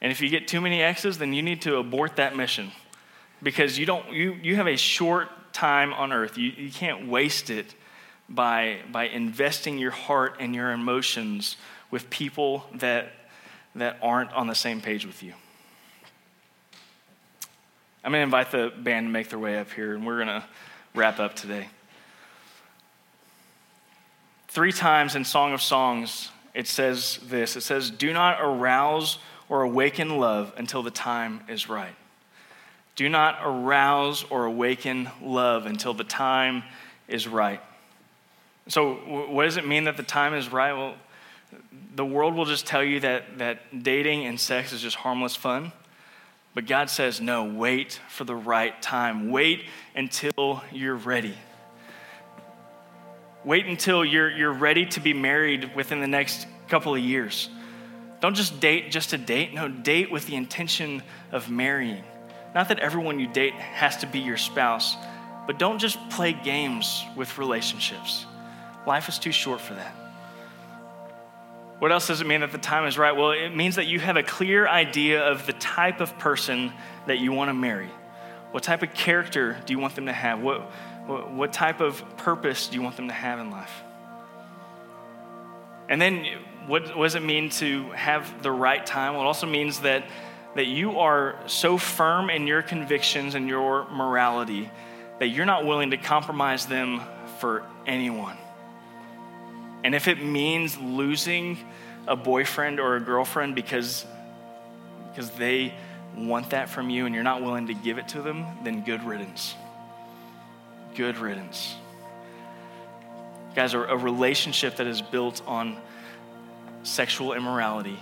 And 0.00 0.10
if 0.10 0.22
you 0.22 0.30
get 0.30 0.48
too 0.48 0.62
many 0.62 0.82
X's, 0.82 1.18
then 1.18 1.34
you 1.34 1.42
need 1.42 1.60
to 1.62 1.76
abort 1.76 2.16
that 2.16 2.34
mission 2.34 2.72
because 3.42 3.78
you 3.78 3.86
don't 3.86 4.12
you, 4.12 4.32
you 4.42 4.56
have 4.56 4.66
a 4.66 4.76
short 4.76 5.28
time 5.52 5.92
on 5.92 6.12
earth. 6.12 6.38
You, 6.38 6.50
you 6.50 6.70
can't 6.70 7.08
waste 7.08 7.50
it 7.50 7.74
by 8.28 8.78
by 8.90 9.04
investing 9.04 9.78
your 9.78 9.90
heart 9.90 10.36
and 10.40 10.54
your 10.54 10.72
emotions 10.72 11.56
with 11.90 12.10
people 12.10 12.64
that 12.74 13.12
that 13.74 13.98
aren't 14.02 14.32
on 14.32 14.46
the 14.46 14.54
same 14.54 14.80
page 14.80 15.06
with 15.06 15.22
you. 15.22 15.32
I'm 18.02 18.12
going 18.12 18.20
to 18.20 18.24
invite 18.24 18.50
the 18.50 18.72
band 18.76 19.06
to 19.06 19.10
make 19.10 19.28
their 19.28 19.38
way 19.38 19.58
up 19.58 19.70
here 19.72 19.94
and 19.94 20.06
we're 20.06 20.16
going 20.16 20.28
to 20.40 20.44
wrap 20.94 21.20
up 21.20 21.36
today. 21.36 21.68
Three 24.48 24.72
times 24.72 25.14
in 25.14 25.24
song 25.24 25.52
of 25.52 25.60
songs 25.60 26.30
it 26.52 26.66
says 26.66 27.20
this. 27.24 27.56
It 27.56 27.60
says 27.60 27.90
do 27.90 28.12
not 28.12 28.38
arouse 28.40 29.18
or 29.48 29.62
awaken 29.62 30.18
love 30.18 30.52
until 30.56 30.82
the 30.82 30.90
time 30.90 31.42
is 31.48 31.68
right 31.68 31.94
do 33.00 33.08
not 33.08 33.38
arouse 33.42 34.26
or 34.28 34.44
awaken 34.44 35.08
love 35.22 35.64
until 35.64 35.94
the 35.94 36.04
time 36.04 36.62
is 37.08 37.26
right. 37.26 37.62
So, 38.68 38.92
what 38.92 39.44
does 39.44 39.56
it 39.56 39.66
mean 39.66 39.84
that 39.84 39.96
the 39.96 40.02
time 40.02 40.34
is 40.34 40.52
right? 40.52 40.74
Well, 40.74 40.96
the 41.94 42.04
world 42.04 42.34
will 42.34 42.44
just 42.44 42.66
tell 42.66 42.84
you 42.84 43.00
that, 43.00 43.38
that 43.38 43.82
dating 43.82 44.26
and 44.26 44.38
sex 44.38 44.74
is 44.74 44.82
just 44.82 44.96
harmless 44.96 45.34
fun. 45.34 45.72
But 46.54 46.66
God 46.66 46.90
says, 46.90 47.22
no, 47.22 47.44
wait 47.44 47.98
for 48.10 48.24
the 48.24 48.36
right 48.36 48.82
time. 48.82 49.30
Wait 49.30 49.64
until 49.94 50.62
you're 50.70 50.94
ready. 50.94 51.38
Wait 53.46 53.64
until 53.64 54.04
you're, 54.04 54.30
you're 54.30 54.52
ready 54.52 54.84
to 54.84 55.00
be 55.00 55.14
married 55.14 55.74
within 55.74 56.00
the 56.00 56.06
next 56.06 56.46
couple 56.68 56.94
of 56.94 57.00
years. 57.00 57.48
Don't 58.20 58.34
just 58.34 58.60
date 58.60 58.90
just 58.90 59.08
to 59.10 59.16
date. 59.16 59.54
No, 59.54 59.68
date 59.68 60.12
with 60.12 60.26
the 60.26 60.36
intention 60.36 61.02
of 61.32 61.48
marrying. 61.48 62.04
Not 62.54 62.68
that 62.68 62.80
everyone 62.80 63.20
you 63.20 63.28
date 63.28 63.54
has 63.54 63.98
to 63.98 64.06
be 64.06 64.18
your 64.18 64.36
spouse, 64.36 64.96
but 65.46 65.58
don't 65.58 65.78
just 65.78 65.98
play 66.10 66.32
games 66.32 67.04
with 67.16 67.38
relationships. 67.38 68.26
Life 68.86 69.08
is 69.08 69.18
too 69.18 69.32
short 69.32 69.60
for 69.60 69.74
that. 69.74 69.94
What 71.78 71.92
else 71.92 72.08
does 72.08 72.20
it 72.20 72.26
mean 72.26 72.40
that 72.40 72.52
the 72.52 72.58
time 72.58 72.86
is 72.86 72.98
right? 72.98 73.12
Well, 73.16 73.30
it 73.30 73.56
means 73.56 73.76
that 73.76 73.86
you 73.86 74.00
have 74.00 74.16
a 74.16 74.22
clear 74.22 74.68
idea 74.68 75.22
of 75.22 75.46
the 75.46 75.54
type 75.54 76.00
of 76.00 76.18
person 76.18 76.72
that 77.06 77.18
you 77.18 77.32
want 77.32 77.48
to 77.48 77.54
marry. 77.54 77.88
What 78.50 78.62
type 78.62 78.82
of 78.82 78.92
character 78.92 79.58
do 79.64 79.72
you 79.72 79.78
want 79.78 79.94
them 79.94 80.06
to 80.06 80.12
have? 80.12 80.40
What, 80.40 80.60
what, 81.06 81.32
what 81.32 81.52
type 81.52 81.80
of 81.80 82.04
purpose 82.18 82.68
do 82.68 82.76
you 82.76 82.82
want 82.82 82.96
them 82.96 83.08
to 83.08 83.14
have 83.14 83.38
in 83.38 83.50
life? 83.50 83.72
And 85.88 86.00
then, 86.00 86.26
what, 86.66 86.96
what 86.96 87.04
does 87.04 87.14
it 87.14 87.22
mean 87.22 87.48
to 87.50 87.90
have 87.92 88.42
the 88.42 88.52
right 88.52 88.84
time? 88.84 89.14
Well, 89.14 89.22
it 89.22 89.26
also 89.26 89.46
means 89.46 89.80
that 89.80 90.04
that 90.54 90.66
you 90.66 90.98
are 90.98 91.36
so 91.46 91.78
firm 91.78 92.30
in 92.30 92.46
your 92.46 92.62
convictions 92.62 93.34
and 93.34 93.48
your 93.48 93.88
morality 93.90 94.70
that 95.18 95.28
you're 95.28 95.46
not 95.46 95.64
willing 95.64 95.90
to 95.90 95.96
compromise 95.96 96.66
them 96.66 97.00
for 97.38 97.62
anyone. 97.86 98.36
And 99.84 99.94
if 99.94 100.08
it 100.08 100.22
means 100.22 100.78
losing 100.78 101.58
a 102.06 102.16
boyfriend 102.16 102.80
or 102.80 102.96
a 102.96 103.00
girlfriend 103.00 103.54
because, 103.54 104.04
because 105.10 105.30
they 105.30 105.74
want 106.16 106.50
that 106.50 106.68
from 106.68 106.90
you 106.90 107.06
and 107.06 107.14
you're 107.14 107.24
not 107.24 107.42
willing 107.42 107.68
to 107.68 107.74
give 107.74 107.98
it 107.98 108.08
to 108.08 108.22
them, 108.22 108.44
then 108.64 108.82
good 108.82 109.04
riddance. 109.04 109.54
Good 110.96 111.18
riddance. 111.18 111.76
Guys, 113.54 113.74
a 113.74 113.78
relationship 113.78 114.76
that 114.76 114.86
is 114.86 115.02
built 115.02 115.42
on 115.46 115.76
sexual 116.82 117.34
immorality 117.34 117.98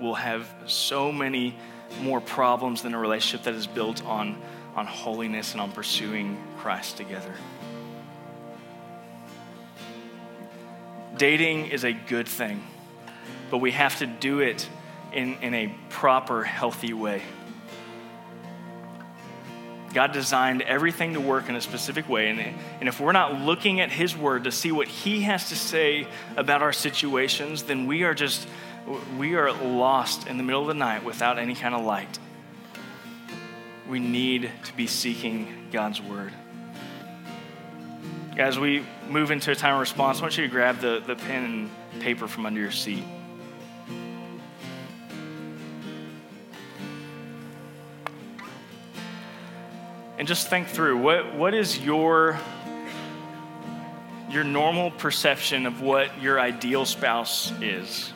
will 0.00 0.14
have 0.14 0.48
so 0.66 1.12
many 1.12 1.56
more 2.02 2.20
problems 2.20 2.82
than 2.82 2.94
a 2.94 2.98
relationship 2.98 3.44
that 3.44 3.54
is 3.54 3.66
built 3.66 4.04
on, 4.04 4.40
on 4.74 4.86
holiness 4.86 5.52
and 5.52 5.60
on 5.60 5.72
pursuing 5.72 6.42
Christ 6.58 6.96
together. 6.96 7.34
Dating 11.16 11.66
is 11.66 11.84
a 11.84 11.92
good 11.92 12.26
thing, 12.26 12.64
but 13.50 13.58
we 13.58 13.72
have 13.72 13.98
to 13.98 14.06
do 14.06 14.40
it 14.40 14.68
in, 15.12 15.34
in 15.42 15.54
a 15.54 15.74
proper, 15.90 16.44
healthy 16.44 16.92
way. 16.92 17.22
God 19.92 20.12
designed 20.12 20.62
everything 20.62 21.14
to 21.14 21.20
work 21.20 21.48
in 21.48 21.56
a 21.56 21.60
specific 21.60 22.08
way. 22.08 22.28
And, 22.28 22.40
and 22.78 22.88
if 22.88 23.00
we're 23.00 23.12
not 23.12 23.40
looking 23.40 23.80
at 23.80 23.90
His 23.90 24.16
Word 24.16 24.44
to 24.44 24.52
see 24.52 24.70
what 24.70 24.86
He 24.86 25.22
has 25.22 25.48
to 25.48 25.56
say 25.56 26.06
about 26.36 26.62
our 26.62 26.72
situations, 26.72 27.64
then 27.64 27.86
we 27.86 28.04
are 28.04 28.14
just, 28.14 28.46
we 29.18 29.34
are 29.34 29.52
lost 29.52 30.26
in 30.26 30.36
the 30.36 30.42
middle 30.42 30.62
of 30.62 30.68
the 30.68 30.74
night 30.74 31.04
without 31.04 31.38
any 31.38 31.54
kind 31.54 31.74
of 31.74 31.84
light. 31.84 32.18
We 33.88 33.98
need 33.98 34.50
to 34.64 34.72
be 34.74 34.86
seeking 34.86 35.68
God's 35.72 36.00
Word. 36.00 36.32
As 38.38 38.58
we 38.58 38.84
move 39.08 39.30
into 39.30 39.50
a 39.50 39.54
time 39.54 39.74
of 39.74 39.80
response, 39.80 40.18
I 40.18 40.22
want 40.22 40.36
you 40.36 40.44
to 40.44 40.50
grab 40.50 40.80
the, 40.80 41.02
the 41.06 41.16
pen 41.16 41.70
and 41.92 42.02
paper 42.02 42.28
from 42.28 42.46
under 42.46 42.60
your 42.60 42.70
seat. 42.70 43.04
and 50.20 50.28
just 50.28 50.48
think 50.48 50.68
through 50.68 50.98
what, 50.98 51.34
what 51.34 51.54
is 51.54 51.78
your 51.78 52.38
your 54.28 54.44
normal 54.44 54.90
perception 54.90 55.64
of 55.64 55.80
what 55.80 56.20
your 56.20 56.38
ideal 56.38 56.84
spouse 56.84 57.50
is 57.62 58.12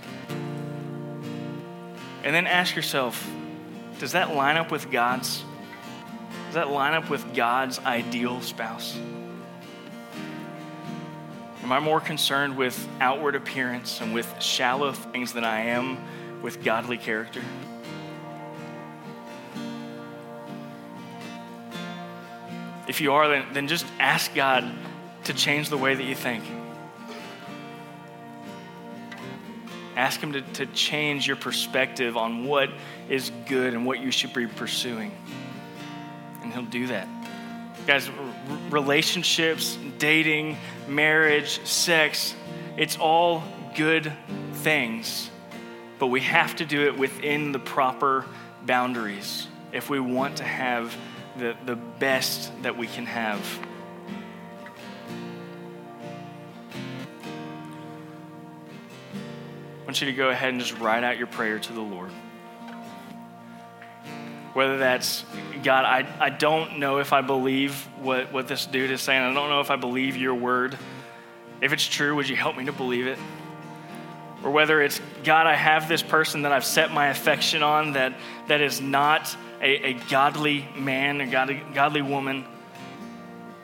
and 2.25 2.35
then 2.35 2.47
ask 2.49 2.75
yourself 2.75 3.31
does 4.01 4.13
that 4.13 4.35
line 4.35 4.57
up 4.57 4.73
with 4.73 4.91
god's 4.91 5.45
does 6.47 6.55
that 6.55 6.71
line 6.71 6.95
up 6.95 7.09
with 7.09 7.35
god's 7.35 7.79
ideal 7.81 8.41
spouse 8.41 8.99
am 11.63 11.71
i 11.71 11.79
more 11.79 12.01
concerned 12.01 12.57
with 12.57 12.89
outward 13.01 13.37
appearance 13.37 14.01
and 14.01 14.13
with 14.13 14.35
shallow 14.43 14.91
things 14.91 15.33
than 15.33 15.45
i 15.45 15.61
am 15.61 15.97
with 16.43 16.65
godly 16.65 16.99
character 16.99 17.43
If 22.87 23.01
you 23.01 23.13
are, 23.15 23.29
then, 23.29 23.47
then 23.53 23.69
just 23.69 23.87
ask 23.99 24.35
God 24.35 24.71
to 25.25 25.33
change 25.33 25.71
the 25.71 25.79
way 25.79 25.95
that 25.95 26.05
you 26.05 26.15
think. 26.15 26.45
Ask 29.97 30.21
Him 30.21 30.33
to, 30.33 30.43
to 30.43 30.67
change 30.67 31.27
your 31.27 31.37
perspective 31.37 32.17
on 32.17 32.45
what 32.45 32.71
is 33.09 33.31
good 33.47 33.75
and 33.75 33.87
what 33.87 34.01
you 34.01 34.11
should 34.11 34.33
be 34.33 34.47
pursuing. 34.47 35.13
And 36.43 36.53
He'll 36.53 36.63
do 36.63 36.89
that. 36.89 37.09
Guys, 37.87 38.11
relationships, 38.71 39.79
dating, 39.99 40.57
marriage, 40.89 41.65
sex, 41.67 42.35
it's 42.77 42.97
all 42.97 43.45
good 43.77 44.13
things. 44.55 45.31
But 45.99 46.07
we 46.09 46.21
have 46.21 46.57
to 46.57 46.65
do 46.65 46.87
it 46.87 46.99
within 46.99 47.53
the 47.53 47.59
proper 47.59 48.25
boundaries 48.65 49.47
if 49.73 49.91
we 49.91 50.01
want 50.01 50.39
to 50.39 50.45
have 50.45 50.97
the, 51.37 51.57
the 51.67 51.77
best 51.77 52.51
that 52.63 52.77
we 52.77 52.87
can 52.87 53.07
have. 53.07 53.41
Want 59.95 60.01
you 60.01 60.11
to 60.11 60.17
go 60.17 60.29
ahead 60.29 60.49
and 60.49 60.61
just 60.61 60.77
write 60.81 61.05
out 61.05 61.19
your 61.19 61.29
prayer 61.29 61.57
to 61.57 61.73
the 61.73 61.81
Lord. 61.81 62.11
Whether 64.53 64.79
that's, 64.79 65.25
God, 65.63 65.85
I, 65.85 66.05
I 66.19 66.31
don't 66.31 66.81
know 66.81 66.99
if 66.99 67.13
I 67.13 67.21
believe 67.21 67.77
what, 68.01 68.33
what 68.33 68.49
this 68.49 68.67
dude 68.67 68.91
is 68.91 69.01
saying. 69.01 69.23
I 69.23 69.33
don't 69.33 69.51
know 69.51 69.61
if 69.61 69.71
I 69.71 69.77
believe 69.77 70.17
your 70.17 70.35
word. 70.35 70.77
If 71.61 71.73
it's 71.73 71.87
true, 71.87 72.17
would 72.17 72.29
you 72.29 72.35
help 72.35 72.57
me 72.57 72.65
to 72.65 72.73
believe 72.73 73.07
it? 73.07 73.21
Or 74.43 74.51
whether 74.51 74.83
it's, 74.83 75.01
God, 75.23 75.47
I 75.47 75.55
have 75.55 75.89
this 75.89 76.03
person 76.03 76.43
that 76.43 76.51
I've 76.51 76.65
set 76.65 76.91
my 76.91 77.07
affection 77.07 77.63
on 77.63 77.93
that, 77.93 78.15
that 78.49 78.61
is 78.61 78.81
not 78.81 79.37
a, 79.63 79.91
a 79.91 79.93
godly 80.11 80.67
man, 80.77 81.21
a 81.21 81.27
godly, 81.29 81.63
godly 81.73 82.03
woman. 82.03 82.45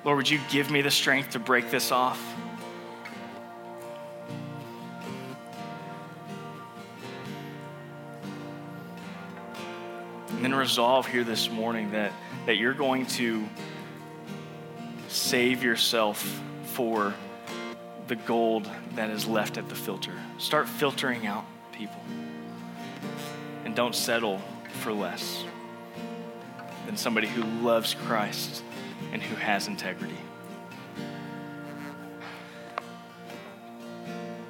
Lord, 0.04 0.16
would 0.16 0.30
you 0.30 0.38
give 0.48 0.70
me 0.70 0.80
the 0.80 0.92
strength 0.92 1.30
to 1.30 1.40
break 1.40 1.72
this 1.72 1.90
off? 1.90 2.24
And 10.40 10.46
then 10.46 10.54
resolve 10.54 11.06
here 11.06 11.22
this 11.22 11.50
morning 11.50 11.90
that, 11.90 12.14
that 12.46 12.56
you're 12.56 12.72
going 12.72 13.04
to 13.08 13.46
save 15.08 15.62
yourself 15.62 16.40
for 16.64 17.12
the 18.08 18.16
gold 18.16 18.66
that 18.94 19.10
is 19.10 19.26
left 19.26 19.58
at 19.58 19.68
the 19.68 19.74
filter. 19.74 20.14
Start 20.38 20.66
filtering 20.66 21.26
out 21.26 21.44
people. 21.72 22.00
And 23.66 23.76
don't 23.76 23.94
settle 23.94 24.40
for 24.80 24.94
less 24.94 25.44
than 26.86 26.96
somebody 26.96 27.26
who 27.26 27.42
loves 27.62 27.92
Christ 27.92 28.64
and 29.12 29.22
who 29.22 29.36
has 29.36 29.68
integrity. 29.68 30.16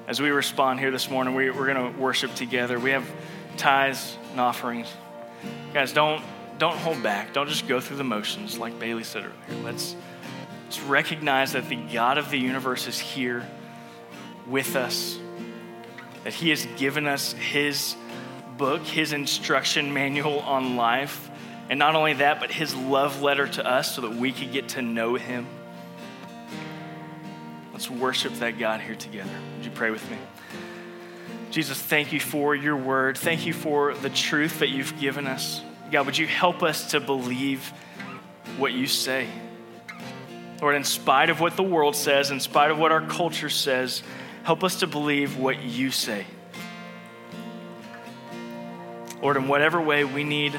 As 0.07 0.22
we 0.22 0.30
respond 0.30 0.78
here 0.78 0.93
this 0.93 1.11
morning, 1.11 1.34
we, 1.34 1.51
we're 1.51 1.66
going 1.66 1.93
to 1.93 2.01
worship 2.01 2.32
together. 2.36 2.78
We 2.78 2.91
have 2.91 3.11
tithes 3.57 4.16
and 4.30 4.41
offerings. 4.41 4.86
Guys, 5.72 5.93
don't, 5.93 6.22
don't 6.59 6.76
hold 6.76 7.03
back. 7.03 7.32
Don't 7.32 7.49
just 7.49 7.68
go 7.68 7.80
through 7.80 7.97
the 7.97 8.05
motions 8.05 8.59
like 8.59 8.78
Bailey 8.78 9.05
said 9.05 9.24
earlier. 9.24 9.62
Let's, 9.64 9.95
let's 10.64 10.80
recognize 10.80 11.53
that 11.53 11.68
the 11.68 11.76
God 11.76 12.18
of 12.18 12.30
the 12.30 12.38
universe 12.38 12.86
is 12.86 12.99
here 12.99 13.47
with 14.47 14.76
us, 14.76 15.18
that 16.24 16.34
He 16.34 16.51
has 16.51 16.66
given 16.76 17.07
us 17.07 17.32
His 17.32 17.95
book, 18.57 18.82
His 18.82 19.12
instruction 19.12 19.93
manual 19.95 20.41
on 20.41 20.76
life 20.76 21.30
and 21.70 21.78
not 21.78 21.95
only 21.95 22.14
that, 22.14 22.41
but 22.41 22.51
his 22.51 22.74
love 22.74 23.22
letter 23.22 23.47
to 23.47 23.64
us 23.64 23.95
so 23.95 24.03
that 24.03 24.11
we 24.11 24.32
could 24.32 24.53
get 24.53 24.70
to 24.70 24.82
know 24.82 25.14
him. 25.14 25.47
Let's 27.72 27.88
worship 27.88 28.34
that 28.34 28.59
God 28.59 28.80
here 28.80 28.97
together. 28.97 29.30
Would 29.57 29.64
you 29.64 29.70
pray 29.70 29.93
with 29.93 30.11
me? 30.11 30.18
Jesus, 31.51 31.82
thank 31.82 32.12
you 32.12 32.20
for 32.20 32.55
your 32.55 32.76
word. 32.76 33.18
Thank 33.18 33.44
you 33.44 33.53
for 33.53 33.92
the 33.94 34.11
truth 34.11 34.61
that 34.61 34.68
you've 34.68 34.98
given 35.01 35.26
us. 35.26 35.61
God, 35.90 36.07
would 36.07 36.16
you 36.16 36.28
help 36.28 36.62
us 36.62 36.92
to 36.92 37.01
believe 37.01 37.72
what 38.57 38.72
you 38.72 38.86
say? 38.86 39.26
Lord, 40.62 40.76
in 40.76 40.84
spite 40.84 41.28
of 41.28 41.40
what 41.40 41.57
the 41.57 41.64
world 41.64 41.96
says, 41.96 42.30
in 42.30 42.38
spite 42.38 42.70
of 42.70 42.78
what 42.78 42.92
our 42.92 43.05
culture 43.05 43.48
says, 43.48 44.05
help 44.44 44.62
us 44.62 44.80
to 44.80 44.86
believe 44.86 45.38
what 45.38 45.61
you 45.62 45.90
say. 45.90 46.24
Lord, 49.20 49.36
in 49.36 49.48
whatever 49.48 49.80
way 49.80 50.05
we 50.05 50.22
need 50.22 50.59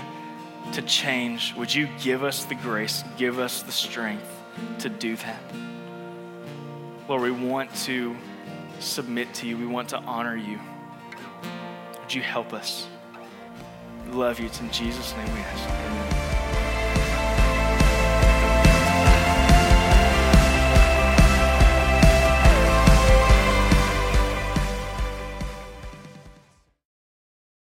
to 0.73 0.81
change, 0.81 1.55
would 1.55 1.73
you 1.73 1.87
give 2.03 2.23
us 2.23 2.43
the 2.45 2.55
grace, 2.55 3.03
give 3.17 3.39
us 3.39 3.63
the 3.63 3.71
strength 3.71 4.27
to 4.79 4.89
do 4.89 5.15
that? 5.15 5.41
Lord, 7.07 7.21
we 7.21 7.31
want 7.31 7.73
to 7.83 8.15
submit 8.79 9.33
to 9.35 9.47
you, 9.47 9.57
we 9.57 9.65
want 9.65 9.89
to 9.89 9.97
honor 9.97 10.35
you. 10.35 10.59
Would 12.11 12.17
you 12.17 12.23
help 12.23 12.51
us? 12.51 12.89
Love 14.09 14.37
you. 14.37 14.47
It's 14.47 14.59
in 14.59 14.69
Jesus' 14.69 15.15
name 15.15 15.33
we 15.33 15.39
ask. 15.39 15.69
Amen. 15.69 16.70